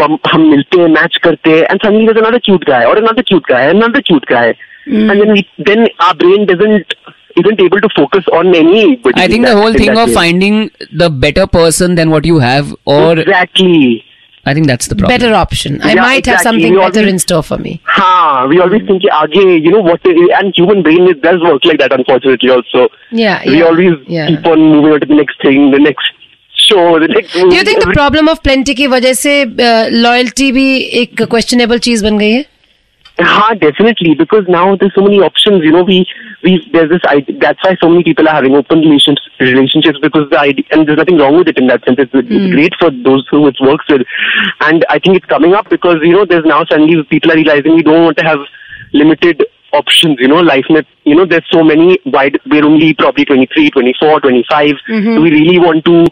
हम 0.00 0.18
हम 0.26 0.40
मिलते 0.50 0.80
हैं, 0.80 0.88
match 0.94 1.18
करते 1.24 1.50
हैं, 1.50 1.66
and 1.68 1.80
suddenly 1.82 2.06
there's 2.06 2.22
another 2.22 2.40
cute 2.40 2.64
guy 2.64 2.84
or 2.84 2.96
another 2.98 3.22
cute 3.22 3.46
guy, 3.52 3.62
another 3.74 4.02
cute 4.02 4.26
guy, 4.26 4.54
and 4.86 5.10
then 5.10 5.32
we, 5.32 5.48
then 5.58 5.86
our 6.00 6.14
brain 6.14 6.46
doesn't 6.46 6.94
isn't 7.36 7.60
able 7.60 7.80
to 7.80 7.88
focus 7.96 8.24
on 8.32 8.54
any. 8.54 9.00
I 9.14 9.28
think 9.28 9.46
the 9.46 9.56
whole 9.56 9.72
thing 9.74 9.96
of 9.96 10.12
finding 10.12 10.70
the 10.92 11.10
better 11.10 11.46
person 11.46 11.94
than 11.94 12.10
what 12.10 12.24
you 12.24 12.38
have 12.38 12.74
or 12.84 13.18
exactly. 13.18 14.04
I 14.48 14.52
think 14.54 14.68
that's 14.68 14.86
the 14.90 14.94
problem 14.98 15.18
Better 15.18 15.34
option. 15.36 15.76
I 15.82 15.88
Yeah, 15.94 16.02
might 16.02 16.26
have 16.26 16.34
exactly. 16.34 16.44
something 16.48 16.74
We 16.74 16.82
better 16.82 17.00
always- 17.00 17.12
in 17.12 17.18
store 17.18 17.42
for 17.46 17.56
me. 17.62 17.72
हाँ, 17.94 18.48
we 18.50 18.60
always 18.66 18.84
think 18.90 19.00
कि 19.02 19.08
आगे, 19.20 19.46
you 19.64 19.72
know, 19.72 19.80
what 19.86 20.06
is, 20.10 20.20
and 20.40 20.52
human 20.58 20.82
brain 20.84 21.08
it 21.14 21.22
does 21.24 21.40
work 21.46 21.64
like 21.64 21.80
that, 21.80 21.96
unfortunately, 21.96 22.52
also. 22.56 22.84
Yeah, 23.22 23.40
We 23.46 23.56
yeah, 23.58 23.66
always 23.70 23.96
yeah. 24.08 24.28
keep 24.28 24.46
on 24.46 24.62
moving 24.74 24.92
on 24.92 25.00
to 25.00 25.06
the 25.06 25.18
next 25.22 25.42
thing, 25.46 25.70
the 25.72 25.82
next 25.88 26.12
show, 26.68 26.84
the 27.00 27.08
next 27.08 27.34
movie. 27.36 27.50
Do 27.50 27.56
you 27.56 27.64
think 27.64 27.80
the 27.80 27.88
every- 27.88 27.96
problem 27.96 28.28
of 28.34 28.42
plenty 28.48 28.74
की 28.74 28.86
वजह 28.86 29.12
से 29.12 29.34
loyalty 29.90 30.52
भी 30.52 30.76
एक 31.02 31.22
questionable 31.34 31.78
चीज 31.78 32.04
बन 32.04 32.18
गई 32.18 32.30
है? 32.32 32.44
हाँ, 33.23 33.59
definitely, 33.59 34.15
because 34.15 34.45
now 34.47 34.75
there's 34.75 34.93
so 34.93 35.01
many 35.01 35.19
options, 35.19 35.63
you 35.63 35.71
know, 35.71 35.83
we, 35.83 36.05
we, 36.43 36.67
there's 36.73 36.89
this 36.89 37.01
idea, 37.05 37.37
that's 37.39 37.63
why 37.63 37.75
so 37.81 37.89
many 37.89 38.03
people 38.03 38.27
are 38.27 38.35
having 38.35 38.55
open 38.55 38.79
relations, 38.79 39.19
relationships, 39.39 39.99
because 40.01 40.29
the 40.29 40.39
idea, 40.39 40.65
and 40.71 40.87
there's 40.87 40.97
nothing 40.97 41.17
wrong 41.17 41.37
with 41.37 41.47
it 41.47 41.57
in 41.57 41.67
that 41.67 41.83
sense, 41.85 41.97
it's, 41.99 42.11
it's 42.13 42.53
great 42.53 42.73
for 42.79 42.91
those 42.91 43.27
who 43.29 43.47
it 43.47 43.57
works 43.61 43.85
with, 43.89 44.01
and 44.61 44.85
I 44.89 44.99
think 44.99 45.17
it's 45.17 45.25
coming 45.25 45.53
up 45.53 45.69
because, 45.69 45.97
you 46.01 46.13
know, 46.13 46.25
there's 46.25 46.45
now 46.45 46.63
suddenly 46.65 47.03
people 47.03 47.31
are 47.31 47.35
realizing 47.35 47.75
we 47.75 47.83
don't 47.83 48.05
want 48.05 48.17
to 48.17 48.23
have 48.23 48.39
limited 48.93 49.45
options, 49.73 50.17
you 50.19 50.27
know, 50.27 50.41
life, 50.41 50.65
में, 50.69 50.85
you 51.05 51.15
know, 51.15 51.25
there's 51.25 51.45
so 51.51 51.63
many, 51.63 51.99
wide, 52.05 52.39
we're 52.49 52.65
only 52.65 52.93
probably 52.93 53.25
23, 53.25 53.69
24, 53.71 54.19
25, 54.21 54.75
mm-hmm. 54.89 55.15
do 55.15 55.21
we 55.21 55.31
really 55.31 55.59
want 55.59 55.83
to, 55.85 56.05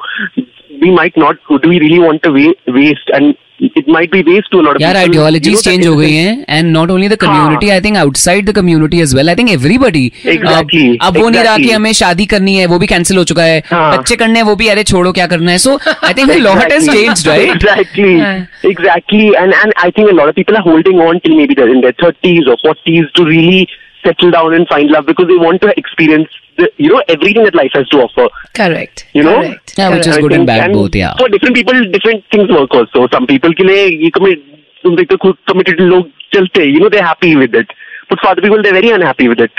we 0.83 0.91
might 0.99 1.17
not, 1.25 1.37
do 1.65 1.69
we 1.73 1.81
really 1.87 1.99
want 2.05 2.23
to 2.23 2.31
wa- 2.37 2.77
waste, 2.77 3.11
and 3.19 3.35
it 3.81 3.87
might 3.95 4.11
be 4.13 4.21
waste 4.29 4.49
to 4.53 4.61
a 4.61 4.63
lot 4.67 4.77
of 4.79 4.83
यार 4.83 4.95
people. 4.95 5.15
you 5.15 5.21
know, 5.21 5.25
ideologies 5.27 5.55
that 5.57 5.65
change 5.65 5.81
is 5.83 5.87
हो 5.89 5.93
the 5.95 6.01
गई 6.01 6.09
thing. 6.09 6.47
हैं 6.49 6.59
and 6.59 6.71
not 6.77 6.91
only 6.91 7.09
the 7.09 7.15
community 7.25 7.69
I 7.71 7.81
think 7.81 7.97
outside 7.97 8.49
the 8.49 8.55
community 8.57 9.01
as 9.01 9.15
well 9.17 9.29
I 9.29 9.35
think 9.41 9.51
everybody 9.51 10.03
Exactly, 10.35 10.83
अब 11.09 11.17
वो 11.19 11.29
नहीं 11.29 11.43
रहा 11.43 11.57
कि 11.57 11.63
exactly. 11.63 11.75
हमें 11.77 11.93
शादी 12.01 12.27
करनी 12.35 12.57
है 12.57 12.67
वो 12.73 12.79
भी 12.79 12.87
कैंसिल 12.95 13.17
हो 13.19 13.25
चुका 13.33 13.43
है 13.53 13.63
हाँ. 13.71 13.97
बच्चे 13.97 14.17
करने 14.25 14.39
हैं 14.39 14.47
वो 14.47 14.57
भी 14.63 14.69
अरे 14.75 14.83
छोड़ो 14.93 15.13
क्या 15.21 15.27
करना 15.35 15.51
है 15.53 15.59
so 15.67 15.79
I 16.05 16.15
think 16.19 16.31
lot 16.49 16.73
has 16.73 16.89
Exactly. 16.89 17.05
Changed 17.05 17.29
right 17.29 17.55
Exactly. 17.57 18.13
Yeah. 18.19 18.69
Exactly. 18.75 19.25
And 19.45 19.59
and 19.63 19.79
I 19.87 19.91
think 19.99 20.13
a 20.15 20.19
lot 20.21 20.33
of 20.35 20.39
people 20.43 20.61
are 20.63 20.67
holding 20.71 21.01
on 21.09 21.21
till 21.27 21.37
maybe 21.43 21.59
they're 21.61 21.75
in 21.77 21.83
their 21.87 21.97
thirties 22.05 22.53
or 22.55 22.59
forties 22.67 23.11
to 23.21 23.27
really 23.33 23.67
settle 24.07 24.31
down 24.33 24.55
and 24.57 24.67
find 24.71 24.91
love 24.95 25.05
because 25.11 25.29
they 25.29 25.37
want 25.43 25.61
to 25.63 25.69
experience 25.83 26.35
the, 26.48 26.48
you 26.59 26.89
know 26.89 27.03
everything 27.09 27.45
that 27.45 27.55
life 27.55 27.73
has 27.75 27.89
to 27.89 27.99
offer. 27.99 28.29
Correct. 28.57 29.07
You 29.15 29.23
know? 29.23 29.41
Correct. 29.41 29.75
Yeah, 29.79 29.89
which 29.91 30.07
is 30.07 30.19
I 30.19 30.21
good 30.21 30.33
and 30.33 30.47
think- 30.47 30.47
bad 30.47 30.73
both, 30.73 30.95
yeah. 30.95 31.15
For 31.19 31.29
different 31.29 31.57
people, 31.57 31.85
different 31.85 32.25
things 32.31 32.49
work 32.49 32.75
also. 32.75 33.07
Some 33.15 33.27
people 33.27 33.55
के 33.55 33.65
लिए 33.65 33.87
ये 33.87 34.11
commit, 34.11 34.37
तुम 34.85 34.97
देखते 34.97 35.15
हो 35.15 35.19
खुद 35.23 35.37
committed 35.53 35.81
लोग 35.81 36.11
चलते 36.35 36.63
हैं, 36.63 36.69
you 36.69 36.81
know, 36.81 36.91
they're 36.95 37.09
happy 37.09 37.35
with 37.37 37.55
it. 37.63 37.67
But 38.11 38.19
for 38.21 38.29
other 38.31 38.43
people, 38.43 38.63
they're 38.63 38.81
very 38.81 38.91
unhappy 38.91 39.29
with 39.29 39.41
it. 39.41 39.51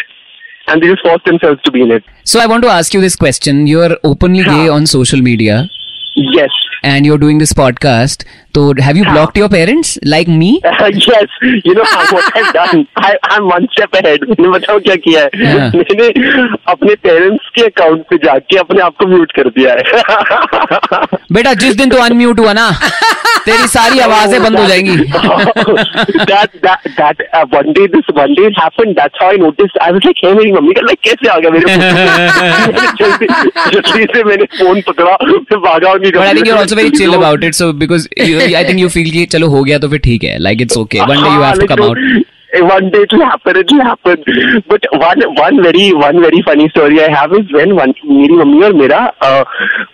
And 0.67 0.81
they 0.81 0.89
just 0.89 1.03
force 1.07 1.23
themselves 1.25 1.61
to 1.65 1.71
be 1.71 1.81
in 1.81 1.91
it. 1.91 2.03
So 2.23 2.39
I 2.39 2.47
want 2.47 2.63
to 2.63 2.69
ask 2.69 2.93
you 2.93 3.01
this 3.01 3.15
question. 3.15 3.67
You're 3.67 3.97
openly 4.03 4.43
gay 4.43 4.67
हाँ. 4.67 4.75
on 4.75 4.85
social 4.85 5.21
media 5.21 5.69
Yes. 6.16 6.50
and 6.82 7.04
you're 7.06 7.18
doing 7.18 7.38
this 7.38 7.52
podcast. 7.52 8.24
So 8.54 8.74
have 8.78 8.96
you 8.96 9.04
हाँ. 9.04 9.14
blocked 9.14 9.36
your 9.36 9.48
parents 9.48 9.98
like 10.04 10.26
me? 10.26 10.60
Uh, 10.64 10.86
yes, 10.86 11.26
you 11.42 11.74
know 11.74 11.84
what 12.12 12.36
I've 12.36 12.52
done. 12.52 12.88
I, 12.96 13.16
I'm 13.24 13.46
one 13.46 13.68
step 13.74 13.92
ahead. 14.00 14.24
मैंने 14.28 14.48
बताओ 14.50 14.78
क्या 14.86 14.96
किया 15.04 15.20
है 15.22 15.28
हाँ. 15.44 15.70
मैंने 15.74 16.08
अपने 16.72 16.94
पेरेंट्स 17.04 17.48
के 17.54 17.62
अकाउंट 17.66 18.02
पे 18.10 18.16
जाके 18.24 18.58
अपने 18.58 18.80
आप 18.82 18.96
को 19.02 19.06
म्यूट 19.06 19.32
कर 19.38 19.48
दिया 19.58 19.74
है 19.74 19.84
बेटा 21.32 21.54
जिस 21.64 21.76
दिन 21.76 21.90
तो 21.90 21.98
अनम्यूट 22.04 22.40
हुआ 22.40 22.52
ना 22.60 22.70
तेरी 23.44 23.66
सारी 23.74 23.98
आवाज़ें 24.06 24.42
बंद 24.42 24.58
हो 24.58 24.66
जाएँगी 24.66 24.96
that 26.30 26.56
that 26.64 26.88
that 26.96 27.22
uh, 27.38 27.44
one 27.54 27.72
day 27.78 27.86
this 27.94 28.10
one 28.18 28.34
day 28.40 28.48
it 28.50 28.58
happened 28.62 28.96
that's 28.96 29.22
how 29.22 29.30
I 29.30 29.38
noticed 29.44 29.78
I 29.80 29.92
was 29.92 30.08
like 30.08 30.24
hey 30.24 30.34
मेरी 30.40 30.52
मम्मी 30.52 30.74
का 30.80 30.86
like 30.88 31.02
कैसे 31.08 31.28
आ 31.28 31.38
गया 31.38 31.50
मेरे 31.50 31.64
जल्दी 33.02 33.26
जल्दी 33.76 34.04
से 34.16 34.24
मैंने 34.24 34.44
फ़ोन 34.58 34.80
पकड़ा 34.90 35.16
फिर 35.22 35.58
भागा 35.68 35.94
उनकी 36.00 36.18
but 36.18 36.26
I 36.26 36.34
think 36.34 36.46
you 36.48 36.54
are 36.54 36.60
also 36.60 36.76
very 36.76 36.90
chill 36.98 37.14
about 37.14 37.44
it 37.44 37.54
so 37.54 37.72
because 37.84 38.08
I 38.20 38.64
think 38.64 38.80
you 38.80 38.88
feel 38.98 39.10
कि 39.10 39.24
चलो 39.36 39.48
हो 39.56 39.62
गया 39.64 39.78
तो 39.78 39.88
फिर 39.88 39.98
ठीक 40.04 40.24
है. 40.24 40.36
Like 40.48 40.60
it's 40.62 40.76
okay 40.78 41.00
one 41.00 41.22
day 41.22 41.34
you 41.34 41.42
have 41.42 41.60
to 41.60 41.66
come 41.74 41.82
out 41.84 41.98
One 42.68 42.86
day 42.92 43.00
it 43.06 43.12
will 43.14 43.20
happen, 43.24 43.58
it 43.58 43.72
will 43.72 43.80
happen. 43.88 44.22
But 44.70 44.86
one 45.02 45.20
one 45.34 45.58
very 45.66 45.82
one 45.98 46.16
very 46.22 46.40
funny 46.46 46.64
story 46.70 46.96
I 47.02 47.04
have 47.12 47.34
is 47.38 47.52
when 47.56 47.74
one 47.76 47.92
मेरी 48.06 48.38
mummy 48.38 48.62
और 48.68 48.72
मेरा 48.80 48.98
uh, 49.26 49.44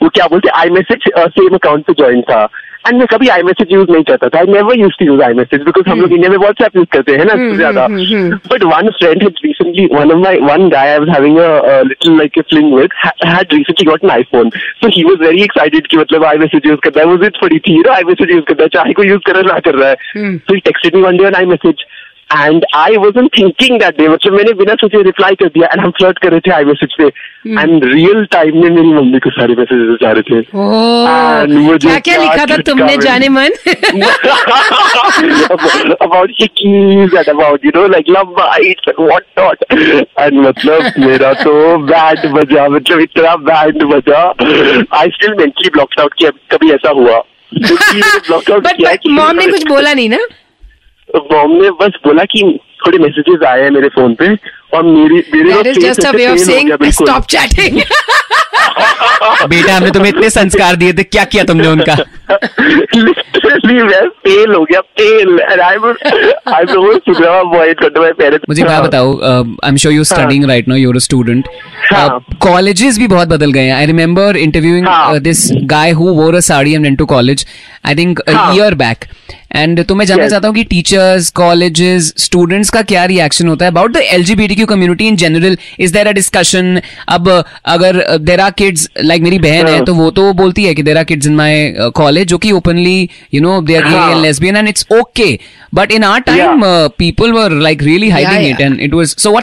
वो 0.02 0.08
क्या 0.18 0.26
बोलते 0.34 0.48
I 0.60 0.70
message 0.76 1.08
same 1.34 1.54
account 1.54 1.84
पे 1.86 1.92
join 1.98 2.22
था 2.30 2.38
and 2.88 2.98
मैं 2.98 3.06
कभी 3.06 3.28
आई 3.28 3.42
मैसेज 3.42 3.72
यूज़ 3.72 3.90
नहीं 3.90 4.04
करता 4.04 4.28
था। 4.28 4.38
I 4.38 4.52
never 4.52 4.78
use 4.78 4.92
to 4.98 5.04
use 5.04 5.22
iMessage 5.32 5.62
because 5.62 5.88
हम 5.90 6.00
लोग 6.00 6.12
इंडिया 6.12 6.30
में 6.30 6.38
व्हाट्सएप 6.38 6.76
यूज़ 6.76 6.86
करते 6.92 7.12
हैं 7.12 7.24
ना 7.24 7.32
सबसे 7.32 7.56
ज़्यादा। 7.56 7.86
But 8.52 8.64
one 8.64 8.90
friend 8.90 9.22
has 9.22 9.32
recently 9.44 9.86
one 9.92 10.12
of 10.12 10.18
my 10.18 10.38
one 10.40 10.68
guy 10.68 10.90
I 10.90 10.98
was 10.98 11.10
having 11.10 11.36
a, 11.36 11.40
like 11.40 11.88
little 11.90 12.18
like 12.20 12.38
a 12.40 12.44
fling 12.52 12.70
with 12.78 12.90
ha- 13.04 13.34
had 13.34 13.54
phone 14.22 14.50
so 14.50 14.88
he 14.88 15.04
was 15.04 15.18
very 15.18 15.42
excited 15.42 15.86
की 15.86 15.96
मतलब 15.96 16.24
I 16.24 16.38
message 16.38 16.62
use 16.66 16.78
करता 16.84 17.00
है। 17.00 17.06
वो 17.06 17.16
जिद 17.16 17.32
पड़ी 17.42 17.58
थी 17.58 17.82
I 17.90 18.02
message 18.02 18.30
use 18.30 18.44
करता 18.44 18.62
है 18.62 18.68
चाहे 18.68 18.92
कोई 18.92 19.08
यूज़ 19.08 19.20
कर 19.26 19.32
रहा 19.32 19.52
ना 19.52 19.58
कर 19.58 19.74
रहा 19.74 19.88
है। 19.88 19.96
So 20.36 20.54
he 20.54 20.60
texted 20.60 20.94
me 20.94 21.02
one 21.02 21.16
day 21.16 21.24
one 21.24 21.36
I 21.36 21.44
on 21.44 21.72
iMessage 22.30 22.36
and 22.36 22.64
I 22.74 22.98
wasn't 22.98 23.30
thinking 23.38 23.78
that 23.78 23.98
day 23.98 24.08
मतलब 24.08 24.32
मैंने 24.32 24.52
बिना 24.52 24.74
सोचे 24.74 25.02
रिप्लाई 25.02 25.34
कर 25.34 25.46
दिया 25.46 25.68
and 25.68 25.80
हम 25.80 25.90
फ्लर्ट 25.90 26.18
कर 26.18 26.30
रहे 26.30 26.40
थे 26.40 26.50
आई 26.50 26.64
मैसेज 26.64 26.94
पे। 26.98 27.12
And 27.56 27.84
रियल 27.84 28.24
टाइम 28.24 28.62
में 28.62 28.70
मेरी 28.70 28.82
मम्मी 28.82 29.18
को 29.18 29.30
सारे 29.30 29.54
मैसेजेस 29.54 29.98
जा 30.02 30.12
रहे 30.12 30.22
थे। 30.22 30.34
मुझे 31.58 31.88
क्या 31.88 31.98
क्या 31.98 32.16
लिखा 32.16 32.46
था 32.46 32.56
तुमने 32.56 32.96
जाने 32.96 33.28
मन? 33.28 33.46
About 36.00 36.30
hickeys 36.40 37.14
and 37.14 37.28
about 37.28 37.64
you 37.64 37.72
know 37.72 37.86
like 37.86 38.08
love 38.08 38.36
bites 38.36 38.82
and 38.86 38.98
what 38.98 39.24
not 39.36 39.58
and 40.16 40.46
मतलब 40.46 40.92
मेरा 40.98 41.32
तो 41.32 41.78
बैंड 41.78 42.32
बजा 42.32 42.68
मतलब 42.68 43.00
इतना 43.00 43.36
बैंड 43.36 43.82
बजा। 43.82 44.34
I 44.98 45.08
still 45.08 45.34
mentally 45.34 45.68
blocked 45.68 46.00
out 46.00 46.14
कि 46.14 46.26
कभी 46.26 46.70
ऐसा 46.70 46.90
हुआ। 46.90 47.22
बट 48.50 48.98
मॉम 49.08 49.36
ने 49.36 49.46
कुछ 49.46 49.66
बोला 49.66 49.94
नहीं 49.94 50.08
ना? 50.08 50.18
मॉम 51.16 51.50
ने 51.50 51.70
बस 51.70 51.98
बोला 52.06 52.24
कि 52.24 52.58
थोड़े 52.86 52.98
मैसेजेस 52.98 53.42
आए 53.42 53.62
हैं 53.62 53.70
मेरे 53.70 53.88
फ़ोन 53.88 54.14
पे। 54.14 54.28
और 54.74 54.82
मेरी 54.84 55.22
मेरे 55.42 55.72
just 55.74 56.04
a 56.06 56.10
way 56.12 56.26
of 56.28 56.38
saying 56.44 56.70
stop 56.92 57.26
chatting 57.30 57.80
बेटा 59.50 59.74
हमने 59.74 59.90
तुम्हें 59.90 60.10
इतने 60.10 60.30
संस्कार 60.30 60.76
दिए 60.76 60.92
थे 60.92 61.02
क्या 61.02 61.24
किया 61.24 61.44
तुमने 61.50 61.68
उनका? 61.68 61.94
फेल 63.56 64.54
हो 64.54 64.62
गया 64.70 64.80
फेल 64.98 65.38
मुझे 68.48 68.62
एक 68.62 68.66
बात 68.68 68.82
बताओ 68.84 69.12
I 69.22 69.68
am 69.68 69.76
sure 69.76 69.94
you 69.94 70.04
studying 70.04 70.44
right 70.50 70.68
now 70.68 70.78
your 70.78 70.98
student 71.00 71.48
हाँ. 71.92 72.18
कॉलेजेस 72.42 72.98
भी 72.98 73.06
बहुत 73.06 73.28
बदल 73.28 73.52
गए 73.52 73.64
हैं. 73.64 73.74
आई 73.74 73.86
रिमेम्बर 73.86 74.36
इंटरव्यूइंग 74.36 74.86
हाँ. 74.88 75.18
This 75.20 75.48
guy 75.64 75.90
who 75.90 76.08
wore 76.14 76.34
a 76.34 76.40
sari 76.40 76.72
and 76.74 76.84
went 76.84 76.98
to 76.98 77.06
college 77.06 77.46
I 77.86 77.94
think 77.94 78.20
हाँ. 78.30 78.54
ईयर 78.54 78.74
बैक 78.74 79.04
एंड 79.56 79.84
तो 79.86 79.94
मैं 79.94 80.04
जानना 80.06 80.22
Yes. 80.24 80.30
चाहता 80.30 80.48
हूँ 80.48 80.54
कि 80.54 80.62
टीचर्स 80.64 81.28
कॉलेजेस 81.30 82.12
स्टूडेंट्स 82.18 82.70
का 82.70 82.82
क्या 82.90 83.04
रिएक्शन 83.04 83.48
होता 83.48 83.64
है 83.64 83.70
about 83.70 83.92
the 83.92 84.00
L 84.60 84.66
community 84.66 85.06
in 85.08 85.16
general 85.16 85.56
is 85.80 85.92
there 85.92 86.06
a 86.08 86.12
discussion 86.12 86.80
अब 87.08 87.28
अगर 87.76 88.18
देर 88.18 88.40
आर 88.40 88.50
किड्स 88.58 88.88
लाइक 89.04 89.22
मेरी 89.22 89.38
बहन 89.38 89.66
है 89.66 89.74
हाँ. 89.76 89.84
तो 89.84 89.94
वो 89.94 90.10
तो 90.20 90.32
बोलती 90.42 90.64
है 90.64 90.74
कि 90.74 90.82
there 90.82 90.98
are 90.98 91.04
kids 91.04 91.26
in 91.26 91.34
my 91.36 91.72
college 91.96 92.28
जो 92.28 92.38
कि 92.38 92.52
openly 92.52 93.08
you 93.34 93.40
know 93.42 93.60
they 93.60 93.76
are 93.76 93.88
gay. 93.88 93.96
And 93.96 94.24
lesbian 94.26 94.56
and 94.62 94.68
it's 94.72 94.86
okay 95.00 95.30
but 95.80 95.92
in 95.98 96.04
our 96.10 96.20
time 96.28 96.36
Yeah. 96.36 96.66
uh, 96.68 96.88
people 97.02 97.32
were 97.40 97.50
like 97.68 97.84
really 97.90 98.10
hiding 98.10 98.42
Yeah, 98.42 98.54
it 98.54 98.60
yeah. 98.60 98.66
and 98.66 98.80
it 98.80 98.94
was 99.00 99.14
so 99.26 99.34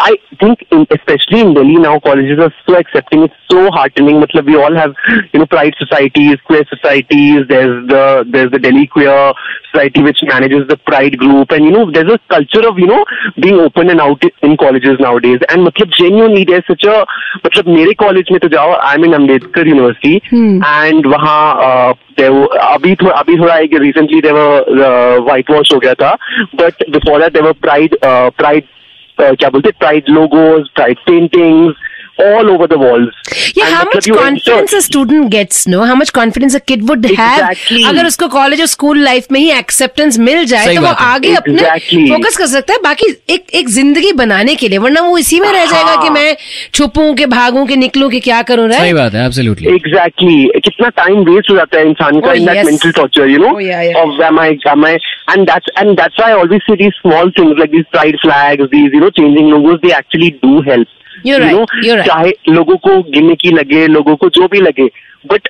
I 0.00 0.16
think, 0.38 0.62
in, 0.70 0.86
especially 0.90 1.40
in 1.40 1.54
Delhi 1.54 1.76
now, 1.76 1.98
colleges 1.98 2.38
are 2.38 2.52
so 2.68 2.76
accepting. 2.76 3.22
It's 3.22 3.34
so 3.50 3.70
heartening. 3.70 4.20
Matlab, 4.20 4.44
we 4.44 4.54
all 4.54 4.74
have, 4.74 4.94
you 5.32 5.40
know, 5.40 5.46
pride 5.46 5.74
societies, 5.78 6.36
queer 6.44 6.64
societies. 6.68 7.46
There's 7.48 7.88
the 7.88 8.26
there's 8.30 8.50
the 8.50 8.58
Delhi 8.58 8.86
Queer 8.86 9.32
Society 9.72 10.02
which 10.02 10.18
manages 10.22 10.68
the 10.68 10.76
Pride 10.76 11.16
group, 11.16 11.50
and 11.50 11.64
you 11.64 11.70
know, 11.70 11.90
there's 11.90 12.12
a 12.12 12.18
culture 12.28 12.68
of 12.68 12.78
you 12.78 12.86
know 12.86 13.04
being 13.40 13.54
open 13.54 13.88
and 13.88 14.00
out 14.00 14.22
in 14.42 14.58
colleges 14.58 15.00
nowadays. 15.00 15.38
And 15.48 15.66
matlab, 15.66 15.90
genuinely, 15.92 16.44
there's 16.44 16.66
such 16.66 16.84
a 16.84 17.06
matlab, 17.42 17.66
मेरे 17.66 17.96
college 17.96 18.28
में 18.30 18.38
तो 18.40 18.48
जाओ, 18.52 18.78
I'm 18.82 19.02
in 19.02 19.12
Ambedkar 19.12 19.66
University, 19.66 20.20
and 20.62 21.04
वहाँ 21.06 21.56
uh, 21.56 21.94
there 22.18 22.34
were, 22.34 22.48
अभी 22.48 22.94
थोड़ा 22.96 23.12
अभी 23.12 23.38
थोड़ा 23.40 23.58
एक 23.64 23.80
recently 23.80 24.20
there 24.20 24.34
were 24.34 24.60
uh, 24.60 25.20
whitewash 25.22 25.72
हो 25.72 25.78
गया 25.80 25.94
था, 25.94 26.16
but 26.54 26.74
before 26.92 27.18
that 27.18 27.32
there 27.32 27.44
were 27.44 27.54
Pride 27.54 27.96
uh, 28.02 28.30
Pride 28.30 28.68
uh, 29.21 29.37
क्या 29.39 29.49
बोलते 29.49 29.71
pride 29.71 30.09
logos 30.09 30.69
pride 30.69 30.97
paintings 30.97 31.75
all 32.19 32.49
over 32.53 32.67
the 32.67 32.77
walls. 32.77 33.09
Yeah, 33.55 33.65
And 33.65 33.73
how 33.75 33.83
मतलब 33.83 33.93
much 33.95 34.07
confidence 34.07 34.47
enter- 34.47 34.77
a 34.77 34.81
student 34.81 35.29
gets, 35.35 35.67
no? 35.67 35.83
How 35.89 35.95
much 35.95 36.11
confidence 36.17 36.53
a 36.53 36.59
kid 36.59 36.87
would 36.89 37.05
exactly. 37.05 37.15
have 37.15 37.39
Exactly. 37.49 37.83
अगर 37.89 38.05
उसको 38.07 38.27
college 38.35 38.59
और 38.61 38.67
school 38.73 38.99
life 39.03 39.27
में 39.31 39.39
ही 39.39 39.49
acceptance 39.59 40.19
मिल 40.19 40.43
जाए 40.51 40.75
तो 40.75 40.81
वो 40.81 40.87
है। 40.87 40.93
आगे 41.05 41.33
अपने 41.35 41.61
Exactly. 41.61 42.07
फोकस 42.11 42.37
कर 42.37 42.45
सकता 42.53 42.73
है 42.73 42.79
बाकी 42.83 43.09
एक 43.33 43.45
एक 43.61 43.69
ज़िंदगी 43.77 44.11
बनाने 44.23 44.55
के 44.55 44.69
लिए 44.69 44.77
वरना 44.85 45.01
वो 45.01 45.17
इसी 45.17 45.39
में 45.39 45.47
रह 45.51 45.65
जाएगा 45.65 45.91
हाँ। 45.91 46.01
कि 46.03 46.09
मैं 46.09 46.35
छुपूं 46.73 47.13
के 47.15 47.25
भागूं 47.35 47.65
के 47.65 47.75
निकलूं 47.85 48.09
कि 48.09 48.19
क्या 48.29 48.41
करूँ 48.51 48.69
सही 48.71 48.93
बात 48.93 49.13
है 49.13 49.25
एब्सोल्युटली 49.25 49.77
Exactly. 49.79 50.37
कितना 50.65 50.89
टाइम 51.03 51.23
वेस्ट 51.31 51.51
हो 51.51 51.55
जाता 51.55 51.79
है 51.79 51.87
इंसान 51.89 52.19
का 52.19 52.31
Oh, 52.31 52.35
in 52.39 52.45
that 52.45 52.55
yes. 52.61 52.65
mental 52.71 52.93
torture, 53.01 53.27
you 53.33 53.39
know? 53.43 53.55
Oh, 53.55 53.59
yeah, 53.69 53.81
yeah, 53.89 54.01
Of 54.03 54.19
am 54.29 54.39
I, 54.39 54.49
am 54.73 54.85
I, 54.85 54.93
and 55.33 55.47
that's 55.51 55.71
and 55.81 55.97
that's 56.01 56.17
why 56.21 56.29
I 56.31 56.37
always 56.43 56.61
say 56.69 56.75
these 56.81 56.95
small 57.01 57.31
things 57.39 57.59
like 57.63 57.71
these 57.77 57.87
pride 57.95 58.17
flags, 58.23 58.69
these 58.71 58.93
you 58.97 59.01
know 59.05 59.09
changing 59.19 59.49
logos, 59.55 59.79
they 59.85 59.93
actually 60.01 60.31
do 60.47 60.61
help. 60.61 60.87
You're 61.25 61.39
right. 61.39 62.07
चाहे 62.07 62.31
लोगों 62.49 62.77
को 62.87 63.01
गिनने 63.11 63.35
की 63.43 63.51
लगे 63.57 63.85
लोगों 63.87 64.15
को 64.23 64.29
जो 64.39 64.47
भी 64.53 64.61
लगे 64.61 64.87
बट 65.31 65.49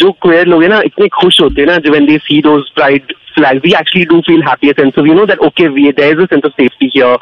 जो 0.00 0.10
क्वेयर 0.22 0.46
लोग 0.46 0.62
हैं 0.62 0.68
ना 0.70 0.80
इतने 0.86 1.08
खुश 1.20 1.40
होते 1.40 1.62
हैं 1.62 1.68
ना 1.68 1.76
when 1.94 2.06
they 2.10 2.18
see 2.28 2.40
those 2.46 2.70
pride 2.78 3.12
flags 3.36 3.62
we 3.66 3.74
actually 3.80 4.04
do 4.12 4.20
feel 4.28 4.42
happy 4.48 4.70
a 4.72 4.74
sense 4.80 4.98
of 5.02 5.06
you 5.10 5.14
know 5.18 5.26
that 5.30 5.44
okay 5.48 5.68
we 5.76 5.90
there 6.00 6.12
is 6.16 6.24
a 6.24 6.28
sense 6.34 6.48
of 6.50 6.52
safety 6.60 6.90
here 6.94 7.16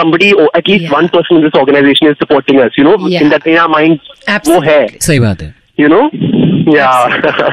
somebody 0.00 0.32
or 0.42 0.46
at 0.60 0.68
least 0.68 0.84
Yeah. 0.84 0.92
one 0.94 1.08
person 1.16 1.40
in 1.40 1.46
this 1.46 1.58
organization 1.62 2.10
is 2.12 2.16
supporting 2.24 2.60
us 2.66 2.78
you 2.80 2.84
know 2.88 2.96
Yeah. 3.14 3.24
in 3.26 3.32
that 3.34 3.48
in 3.54 3.58
our 3.64 3.72
minds 3.76 4.10
वो 4.12 4.34
Absolutely. 4.36 4.68
है 4.68 4.98
सही 5.08 5.20
बात 5.26 5.42
है 5.42 5.54
you 5.80 5.92
know 5.94 6.02
yeah 6.78 7.50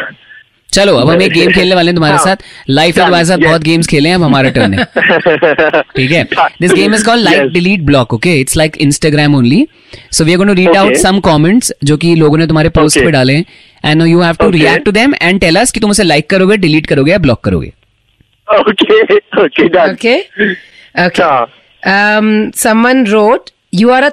चलो 0.73 0.95
अब 0.95 1.09
हम 1.09 1.21
एक 1.21 1.31
game 1.31 1.51
खेलने 1.51 1.75
वाले 1.75 1.87
हैं 1.87 1.95
तुम्हारे 1.95 2.15
हाँ। 2.17 2.25
साथ। 2.25 2.35
लाइफ 2.69 2.97
में 2.97 3.05
तुम्हारे 3.05 3.25
साथ 3.25 3.37
बहुत 3.37 3.61
गेम्स 3.61 3.87
खेले 3.87 4.09
हैं 4.09 4.15
अब 4.15 4.23
हमारा 4.23 4.49
टर्न 4.49 4.73
है। 4.73 4.83
ठीक 5.95 6.11
है? 6.11 6.23
This 6.61 6.71
game 6.71 6.93
is 6.95 7.05
called 7.05 7.23
like 7.23 7.41
delete 7.41 7.81
block 7.81 8.13
okay 8.13 8.35
it's 8.39 8.57
like 8.57 8.77
Instagram 8.77 9.35
only 9.35 9.67
so 10.11 10.23
we 10.23 10.31
are 10.31 10.37
going 10.37 10.49
to 10.49 10.55
read 10.55 10.77
out 10.77 10.95
some 10.95 11.19
comments 11.19 11.73
जो 11.83 11.97
कि 11.97 12.15
लोगों 12.15 12.37
ने 12.37 12.47
तुम्हारे 12.47 12.69
पोस्ट 12.69 12.97
Okay. 12.97 13.07
पे 13.07 13.11
डाले 13.11 13.33
हैं। 13.33 13.45
And 13.85 14.01
you 14.01 14.21
have 14.21 14.35
to 14.35 14.49
react 14.49 14.85
to 14.85 14.91
them 14.91 15.13
and 15.21 15.39
tell 15.41 15.55
us 15.55 15.71
कि 15.71 15.79
तुम 15.79 15.91
उसे 15.91 16.03
लाइक 16.03 16.29
करोगे 16.29 16.57
डिलीट 16.57 16.87
करोगे 16.87 17.11
या 17.11 17.17
ब्लॉक 17.17 17.43
करोगे। 17.43 17.73
Okay 18.47 19.01
okay 19.15 19.69
done 19.75 19.93
Okay. 19.93 20.17
Okay. 20.99 21.21
हाँ। 21.21 21.47
Um, 21.83 22.27
someone 22.61 23.03
wrote, 23.11 23.51
"You 23.81 23.91
are 23.97 24.11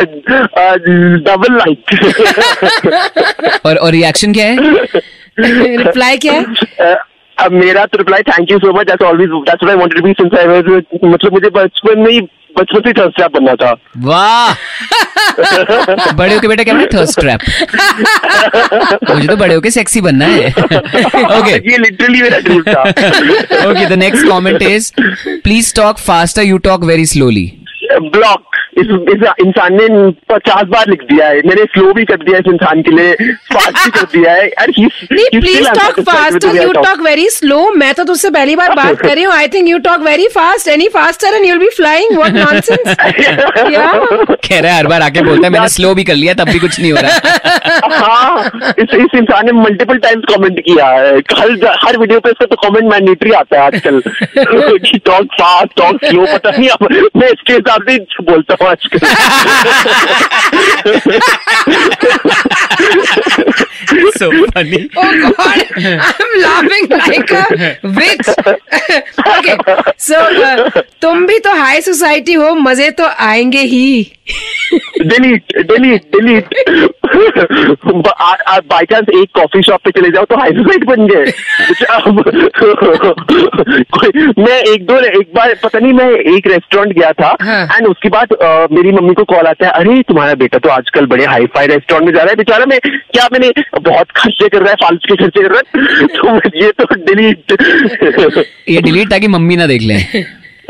double 0.00 1.56
like 1.56 1.78
और 3.66 3.76
और 3.76 3.90
रिएक्शन 3.92 4.32
क्या 4.32 4.46
है? 4.46 4.56
रिप्लाई 5.38 6.18
क्या 6.18 6.32
है? 6.32 6.44
अब 7.38 7.52
मेरा 7.52 7.84
तो 7.84 7.98
reply 7.98 8.22
thank 8.22 8.50
you 8.50 8.58
so 8.58 8.72
much 8.78 8.86
that's 8.86 9.04
always 9.06 9.28
that's 9.28 9.64
what 9.64 9.70
I 9.70 9.76
wanted 9.76 9.98
to 9.98 10.04
be 10.04 10.12
since 10.12 10.38
I 10.38 10.46
was 10.46 10.64
मतलब 11.04 11.32
मुझे 11.32 11.50
बचपन 11.50 11.98
में 12.00 12.10
ही 12.12 12.20
बचपन 12.58 12.80
से 12.80 12.92
थर्स्ट 12.92 13.16
ट्रैप 13.16 13.30
बनना 13.32 13.54
था। 13.62 13.70
वाह! 13.98 14.54
बड़े 16.16 16.34
होके 16.34 16.48
बेटा 16.48 16.62
क्या 16.64 16.74
बना 16.74 16.84
थर्स्ट 16.92 17.20
ट्रैप 17.20 17.40
मुझे 19.10 19.26
तो 19.28 19.36
बड़े 19.36 19.54
होके 19.54 19.70
सेक्सी 19.70 20.00
बनना 20.00 20.26
है। 20.26 20.48
ओके 21.38 21.54
ये 21.70 21.78
लिटरली 21.78 22.22
मेरा 22.22 22.38
ड्रीम 22.38 22.62
था। 22.62 22.82
Okay 23.70 23.86
the 23.86 23.98
next 23.98 24.26
comment 24.28 24.62
is 24.62 24.92
please 25.44 25.74
talk 25.76 25.98
faster 25.98 26.42
you 26.42 26.58
talk 26.68 26.84
very 26.84 27.06
slowly 27.06 27.46
block 27.92 28.53
इस, 28.78 28.86
इस 29.14 29.22
इंसान 29.44 29.74
ने 29.74 29.86
पचास 30.30 30.62
बार 30.68 30.88
लिख 30.90 31.02
दिया 31.10 31.26
है। 31.28 31.40
मैंने 31.46 31.64
स्लो 31.74 31.92
भी 31.92 32.04
कर 32.04 32.16
दिया 32.24 32.38
इस 32.38 32.46
इंसान 32.52 32.82
के 32.82 32.90
लिए 32.90 33.14
फास्ट 33.52 33.84
भी 33.84 33.90
कर 33.90 34.06
दिया 34.14 34.32
है 34.32 34.48
और 34.62 34.70
he- 34.78 34.88
नहीं 35.12 35.40
please 35.40 35.68
talk 35.70 36.00
fast 36.08 36.44
you 36.56 36.72
talk 36.72 37.02
very 37.04 37.28
slow 37.30 37.60
मैं 37.76 37.92
तो 37.94 38.04
तुझसे 38.04 38.30
पहली 38.30 38.56
बार 38.56 38.74
बात 38.76 39.00
कर 39.00 39.14
रही 39.14 39.24
हूँ। 39.24 39.32
I 39.34 39.48
think 39.54 39.68
you 39.68 39.78
talk 39.86 40.00
very 40.00 40.26
fast 40.34 40.68
any 40.68 40.88
faster 40.94 41.34
and 41.34 41.44
you'll 41.46 41.58
be 41.58 41.68
flying 41.76 42.16
what 42.18 42.32
nonsense 42.34 42.96
कह 44.48 44.60
रहा 44.60 44.72
है 44.72 44.76
हर 44.78 44.86
बार 44.86 45.02
आके 45.02 45.20
बोलता 45.22 45.46
है 45.46 45.52
मैंने 45.52 45.68
स्लो 45.68 45.94
भी 45.94 46.04
कर 46.04 46.14
लिया 46.14 46.34
तब 46.34 46.48
भी 46.48 46.58
कुछ 46.58 46.80
नहीं 46.80 46.92
हो 46.92 46.98
रहा. 47.00 47.94
हाँ 47.96 48.50
इस 48.78 48.94
इस 48.94 49.18
इंसान 49.18 49.46
ने 49.46 49.52
मल्टीपल 49.52 49.98
टाइम्स 50.06 50.34
कमेंट 50.34 50.60
किया 50.60 50.86
है। 50.86 51.16
हर 51.38 51.56
हर 51.86 51.98
वीडियो 51.98 52.20
पे 52.20 52.30
इसका 52.30 52.46
तो 52.46 52.56
कमेंट 52.68 52.90
मैंडेटरी 52.92 53.30
आता 53.40 53.60
है 53.60 53.66
आजकल। 53.66 54.00
कि 54.86 54.98
टॉक 55.06 55.32
फास्ट 55.40 55.76
टॉक 55.76 56.04
स्लो 56.04 56.26
पता 56.32 56.50
नहीं 56.50 56.68
मैं 57.16 57.28
इसके 57.28 57.52
हिसाब 57.52 57.88
से 57.88 57.98
बोलता 58.30 58.56
हूँ। 58.60 58.63
आजकल 58.66 58.98
so 64.16 64.30
funny 64.52 64.88
Oh 64.96 65.32
God, 65.36 65.64
I'm 65.76 66.30
laughing 66.40 66.88
like 66.88 67.30
a 67.30 67.78
witch. 67.82 68.28
okay, 69.38 69.56
so 69.96 70.16
uh, 70.16 70.82
तुम 71.02 71.26
भी 71.26 71.38
तो 71.46 71.54
हाई 71.56 71.80
सोसाइटी 71.82 72.32
हो 72.34 72.54
मज़े 72.54 72.90
तो 73.00 73.06
आएँगे 73.28 73.62
ही 73.72 73.86
delete 74.26 75.56
delete 75.70 76.02
delete 76.12 76.44
by 78.66 78.84
chance 78.92 79.08
एक 79.14 79.28
कॉफ़ी 79.34 79.62
शॉप 79.62 79.80
पे 79.84 79.90
चले 79.90 80.10
जाओ 80.10 80.24
तो 80.24 80.36
हाई 80.36 80.50
सोसाइटी 80.50 80.86
बन 80.86 81.06
गए। 81.06 81.24
मैं 84.38 84.58
एक 84.72 84.86
दो 84.86 84.98
एक 85.10 85.32
बार 85.34 85.54
पता 85.62 85.78
नहीं 85.78 85.92
मैं 85.92 86.08
एक 86.34 86.46
रेस्टोरेंट 86.46 86.92
गया 86.98 87.10
था 87.20 87.36
हाँ। 87.42 87.64
एंड 87.76 87.86
उसके 87.88 88.08
बाद 88.08 88.28
मेरी 88.72 88.92
मम्मी 88.92 89.14
को 89.14 89.24
कॉल 89.34 89.46
आता 89.46 89.66
है 89.66 89.72
अरे 89.72 90.02
तुम्हारा 90.08 90.34
बेटा 90.44 90.58
तो 90.58 90.68
आजकल 90.68 91.06
बड़े 91.06 91.24
हाई 91.24 91.46
फाई 91.54 91.66
रेस्टोरेंट 91.66 92.06
में 92.06 92.12
जा 92.14 92.20
रहा 92.20 92.30
है 92.30 92.36
बेचारा 92.36 92.64
मैं 92.66 92.78
क्या 92.86 93.28
मैंने 93.32 93.50
बहुत 93.80 94.06
खर्चे 94.16 94.48
कर 94.48 94.58
रहा 94.58 94.70
है 94.70 94.76
फालतू 94.82 95.06
के 95.08 95.22
खर्चे 95.24 95.42
कर 95.42 95.50
रहा 95.50 95.58
है? 95.58 95.64
तो 96.06 96.56
ये 96.58 96.70
तो 96.80 96.84
डिलीट 97.04 97.38
ये 98.70 98.80
डिलीट 98.82 99.10
ताकि 99.10 99.28
मम्मी 99.28 99.56
ना 99.56 99.66
देख 99.66 99.82
ले। 99.82 99.98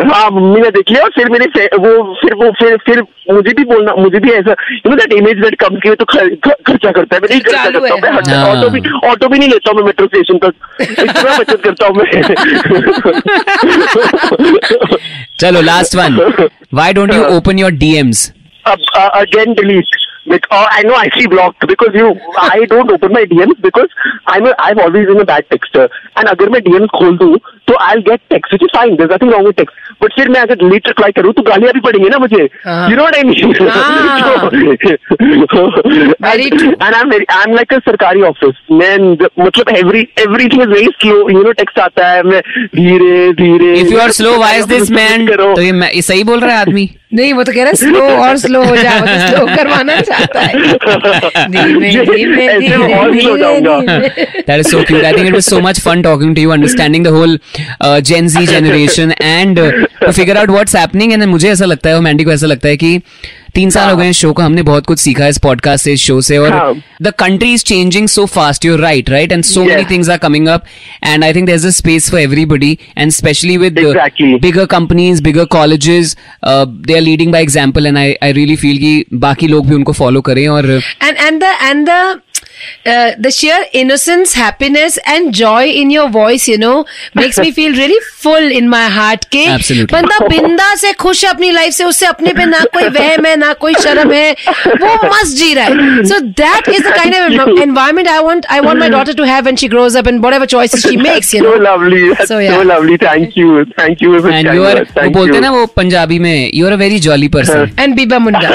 हाँ 0.00 0.28
मम्मी 0.30 0.60
ने 0.60 0.70
देख 0.70 0.90
लिया 0.90 1.02
और 1.02 1.10
फिर 1.16 1.28
मेरे 1.30 1.66
वो 1.78 1.90
फिर 2.20 2.34
वो 2.34 2.50
फिर 2.60 2.76
फिर 2.86 3.00
मुझे 3.32 3.52
भी 3.58 3.64
बोलना 3.64 3.92
मुझे 3.98 4.18
भी 4.20 4.30
ऐसा 4.32 4.54
you 4.72 4.90
know 4.90 4.96
that 4.96 5.12
image 5.12 5.40
that 5.42 5.54
come 5.60 5.76
के 5.84 5.94
तो 5.94 6.04
खर- 6.12 6.34
खर्चा 6.66 6.90
करता 6.90 7.16
है 7.16 7.20
मैं 7.22 7.28
नहीं 7.30 7.40
खर्चा 7.40 7.64
करता 7.70 7.92
हूँ 7.94 8.00
मैं 8.02 8.10
हट- 8.12 8.28
हाँ। 8.28 8.44
ऑटो 8.56 8.70
भी 8.70 8.80
ऑटो 9.10 9.28
भी 9.28 9.38
नहीं 9.38 9.48
लेता 9.48 9.70
हूँ 9.70 9.78
मैं 9.78 9.84
मेट्रो 9.86 10.06
स्टेशन 10.06 10.38
तक। 10.46 10.54
इतना 11.02 11.36
बचत 11.38 11.60
करता 11.64 11.86
हूँ 11.86 11.96
मैं। 11.96 12.10
चलो 15.40 15.60
last 15.62 15.96
one 15.96 16.16
why 16.74 16.92
don't 17.00 17.14
you 17.14 17.22
open 17.36 17.58
your 17.58 17.70
DMs 17.84 18.30
अब 18.66 18.78
again 19.12 19.54
delete 19.60 20.00
uh, 20.26 20.66
I 20.74 20.82
know 20.84 20.94
I 20.98 21.08
see 21.14 21.24
blocked 21.32 21.64
because 21.70 21.96
you 22.00 22.10
I 22.42 22.60
don't 22.68 22.92
open 22.92 23.12
my 23.16 23.22
DMs 23.32 23.58
because 23.64 23.90
I'm 24.34 24.46
a, 24.50 24.52
I'm 24.66 24.78
always 24.84 25.10
in 25.14 25.18
a 25.22 25.26
bad 25.30 25.48
texter 25.54 25.82
and 26.20 26.28
अगर 26.30 26.48
मैं 26.54 26.60
DMs 26.68 26.94
खोल 26.94 27.18
दूँ 27.18 27.36
तो 27.70 27.74
I'll 27.86 28.04
get 28.06 28.22
text 28.34 28.54
which 28.54 28.64
is 28.68 28.72
fine. 28.76 28.94
There's 29.00 29.12
nothing 29.12 29.32
wrong 29.34 29.48
with 29.48 29.58
text. 29.60 29.83
But 30.02 30.12
फिर 30.12 30.28
मैं 30.28 30.40
ऐसे 30.40 30.68
litre 30.68 30.92
try 30.92 31.12
करूँ 31.12 31.32
तो 31.32 31.42
गालियाँ 31.42 31.72
भी 31.72 31.80
पड़ेंगी 31.80 32.08
ना 32.08 32.18
मुझे। 32.18 32.44
सरकारी 37.78 38.22
ऑफ़िस 38.22 38.54
मैं 38.72 39.16
मतलब 39.44 39.68
धीरे 42.74 43.32
धीरे। 43.32 43.76
सही 46.02 46.24
बोल 46.24 46.40
रहा 46.40 46.50
है 46.50 46.60
आदमी? 46.60 46.90
नहीं 47.14 47.32
वो 47.32 47.44
तो 47.44 47.52
कह 47.52 47.62
रहा 47.62 47.72
स्लो 47.72 48.00
और 48.22 48.36
स्लो 48.36 48.64
हो 48.64 48.76
जाए 48.76 49.28
स्लो 49.28 49.38
तो 49.38 49.56
करवाना 49.56 50.00
चाहता 50.00 50.40
है। 50.40 50.52
So 54.62 54.82
cute 54.82 55.04
I 55.04 55.12
think 55.12 55.26
it 55.26 55.32
was 55.32 55.42
so 55.42 55.60
much 55.60 55.80
fun 55.80 56.02
talking 56.02 56.36
to 56.36 56.42
you 56.42 56.50
understanding 56.50 57.04
the 57.04 57.08
whole 57.08 57.38
Gen 57.84 58.28
Z 58.28 58.46
generation 58.46 59.14
and 59.22 59.84
figure 60.10 60.36
out 60.36 60.50
what's 60.50 60.76
happening 60.76 61.12
and 61.12 61.24
मुझे 61.24 61.50
ऐसा 61.50 61.64
लगता 61.64 61.90
है 61.90 62.00
मैंडी 62.00 62.24
को 62.24 62.32
ऐसा 62.32 62.46
लगता 62.46 62.68
है 62.68 62.76
कि 62.76 62.98
uh, 62.98 63.04
तीन 63.54 63.70
साल 63.70 63.90
हो 63.90 63.96
गए 63.96 64.08
इस 64.10 64.16
शो 64.16 64.32
का 64.32 64.44
हमने 64.44 64.62
बहुत 64.62 64.86
कुछ 64.86 64.98
सीखा 64.98 65.24
है 65.24 65.30
इस 65.30 65.38
पॉडकास्ट 65.38 65.84
से 65.84 65.92
इस 65.92 66.00
शो 66.00 66.20
से 66.20 66.38
और 66.38 66.52
हाँ। 66.52 66.74
The 67.02 67.12
country 67.18 67.52
is 67.54 67.64
changing 67.64 68.08
so 68.08 68.24
fast 68.26 68.64
you're 68.64 68.80
right 68.80 69.10
right 69.10 69.32
and 69.32 69.44
so 69.44 69.64
many. 69.64 69.84
Things 69.90 70.08
are 70.08 70.18
coming 70.18 70.48
up 70.48 70.64
and 71.04 71.24
I 71.24 71.34
think 71.34 71.46
there 71.46 71.54
is 71.54 71.66
a 71.66 71.70
space 71.72 72.10
for 72.10 72.20
everybody 72.20 72.78
and 72.98 73.12
specially 73.12 73.56
with 73.56 73.78
bigger 74.42 74.64
companies 74.66 75.22
bigger 75.22 75.44
colleges 75.52 76.16
they 76.44 76.94
are 76.94 77.00
leading 77.00 77.32
by 77.32 77.42
example 77.42 77.86
and 77.86 77.98
I 77.98 78.14
I 78.22 78.32
really 78.32 78.56
feel 78.56 78.78
की 78.78 79.04
बाकी 79.18 79.48
लोग 79.48 79.68
भी 79.68 79.74
उनको 79.74 79.92
follow 79.92 80.20
करें 80.20 80.46
और 80.48 80.70
and 80.70 81.16
and 81.16 81.42
and 81.42 81.74
and 81.74 81.88
the 81.88 82.33
uh, 82.86 83.12
the 83.18 83.30
sheer 83.30 83.58
innocence, 83.72 84.34
happiness, 84.34 84.98
and 85.06 85.32
joy 85.34 85.64
in 85.82 85.90
your 85.90 86.08
voice, 86.08 86.46
you 86.48 86.58
know, 86.58 86.84
makes 87.14 87.38
me 87.38 87.50
feel 87.52 87.72
really 87.72 88.00
full 88.24 88.50
in 88.60 88.68
my 88.74 88.84
heart. 88.98 89.26
के 89.34 89.44
Absolutely. 89.54 89.92
बंदा 89.94 90.18
बिंदा 90.28 90.74
से 90.84 90.92
खुश 91.04 91.24
है 91.24 91.30
अपनी 91.30 91.50
लाइफ 91.50 91.72
से 91.74 91.84
उससे 91.84 92.06
अपने 92.06 92.32
पे 92.38 92.44
ना 92.46 92.60
कोई 92.74 92.88
वहम 92.98 93.26
है 93.26 93.34
ना 93.36 93.52
कोई 93.64 93.74
शर्म 93.84 94.12
है 94.12 94.32
वो 94.82 94.94
मस्त 95.08 95.36
जी 95.36 95.52
रहा 95.54 95.64
है 95.64 96.04
so 96.10 96.20
that 96.42 96.68
is 96.74 96.82
the 96.88 96.92
kind 96.98 97.16
of 97.20 97.48
environment 97.66 98.08
I 98.14 98.20
want 98.28 98.46
I 98.56 98.60
want 98.66 98.78
my 98.84 98.88
daughter 98.94 99.14
to 99.20 99.26
have 99.30 99.50
when 99.50 99.60
she 99.62 99.68
grows 99.74 99.96
up 100.00 100.10
and 100.12 100.22
whatever 100.26 100.48
choices 100.54 100.84
she 100.88 100.96
makes 101.06 101.32
you 101.36 101.40
so 101.42 101.50
know 101.50 101.56
lovely 101.68 102.02
that's 102.08 102.28
So, 102.28 102.34
so, 102.34 102.40
yeah. 102.46 102.62
lovely 102.72 102.96
thank 103.06 103.36
you 103.40 103.64
thank 103.80 104.04
you 104.06 104.12
for 104.20 104.30
and 104.32 104.46
kind 104.46 104.54
you 104.56 104.64
are 104.64 104.76
words. 104.78 104.90
वो 104.94 105.00
Thank 105.00 105.14
बोलते 105.16 105.28
you. 105.28 105.34
हैं 105.34 105.42
ना 105.42 105.50
वो 105.58 105.66
पंजाबी 105.80 106.18
में 106.26 106.50
you 106.54 106.66
are 106.66 106.72
a 106.72 106.76
very 106.84 106.98
jolly 107.08 107.28
person 107.38 107.70
and 107.84 107.98
Biba 108.00 108.18
Munda 108.24 108.50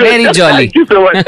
Very 0.00 0.26
jolly. 0.40 0.68
Thank 0.68 0.74
you 0.80 0.86
so 0.92 1.02
much. 1.04 1.26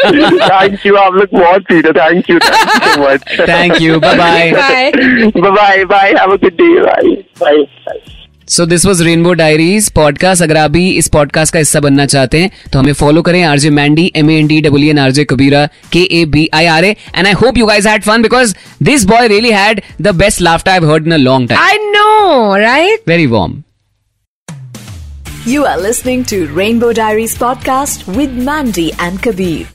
Thank 0.48 0.84
you. 0.88 0.96
आप 0.96 1.14
लोग 1.14 1.28
बहुत 1.50 1.66
पीते 1.72 1.92
Thank 2.00 2.32
you. 2.32 2.38
Thank 2.46 2.72
you 2.76 2.86
so 2.86 3.02
much. 3.02 3.28
Thank 3.48 3.80
you 3.82 4.00
bye 4.00 4.16
bye 4.16 4.52
bye 4.52 5.42
Bye 5.42 5.58
bye. 5.58 5.84
Bye. 5.92 6.08
Have 6.20 6.38
a 6.38 6.40
good 6.46 6.56
day. 6.62 6.72
Bye. 6.86 7.12
Bye. 7.44 7.60
Bye. 7.90 8.00
So 8.48 8.64
this 8.66 8.84
was 8.86 9.02
Rainbow 9.04 9.32
Diaries 9.40 9.88
podcast 9.94 10.42
अगर 10.42 10.56
आप 10.56 10.70
भी 10.70 10.88
इस 10.98 11.08
podcast 11.08 11.52
का 11.52 11.58
हिस्सा 11.58 11.80
बनना 11.80 12.06
चाहते 12.06 12.40
हैं 12.40 12.50
तो 12.72 12.78
हमें 12.78 12.92
फॉलो 13.00 13.22
करें 13.22 13.42
RJ 13.44 13.70
Mandy 13.70 14.10
M 14.16 14.30
A 14.30 14.38
N 14.38 14.46
D 14.46 14.60
W 14.60 14.90
N 14.90 14.98
RJ 14.98 15.24
Kabira 15.32 15.64
K 15.92 16.02
A 16.20 16.24
B 16.32 16.48
I 16.54 16.66
R 16.66 16.84
A 16.84 16.90
and 16.90 17.26
I 17.26 17.32
hope 17.42 17.58
you 17.58 17.66
guys 17.66 17.88
had 17.88 18.02
fun 18.04 18.22
because 18.22 18.54
this 18.82 19.04
boy 19.12 19.28
really 19.28 19.50
had 19.52 19.82
the 20.00 20.14
best 20.22 20.40
laughter 20.42 20.70
I 20.70 20.90
heard 20.92 21.06
in 21.06 21.12
a 21.12 21.22
long 21.28 21.48
time 21.48 21.68
I 21.68 21.78
know 21.94 22.60
right 22.66 23.08
very 23.08 23.26
warm 23.38 23.62
You 25.42 25.62
are 25.68 25.78
listening 25.82 26.24
to 26.30 26.38
Rainbow 26.56 26.88
Diaries 26.96 27.36
podcast 27.42 28.02
with 28.16 28.34
Mandy 28.48 28.90
and 29.04 29.22
Kabir. 29.26 29.70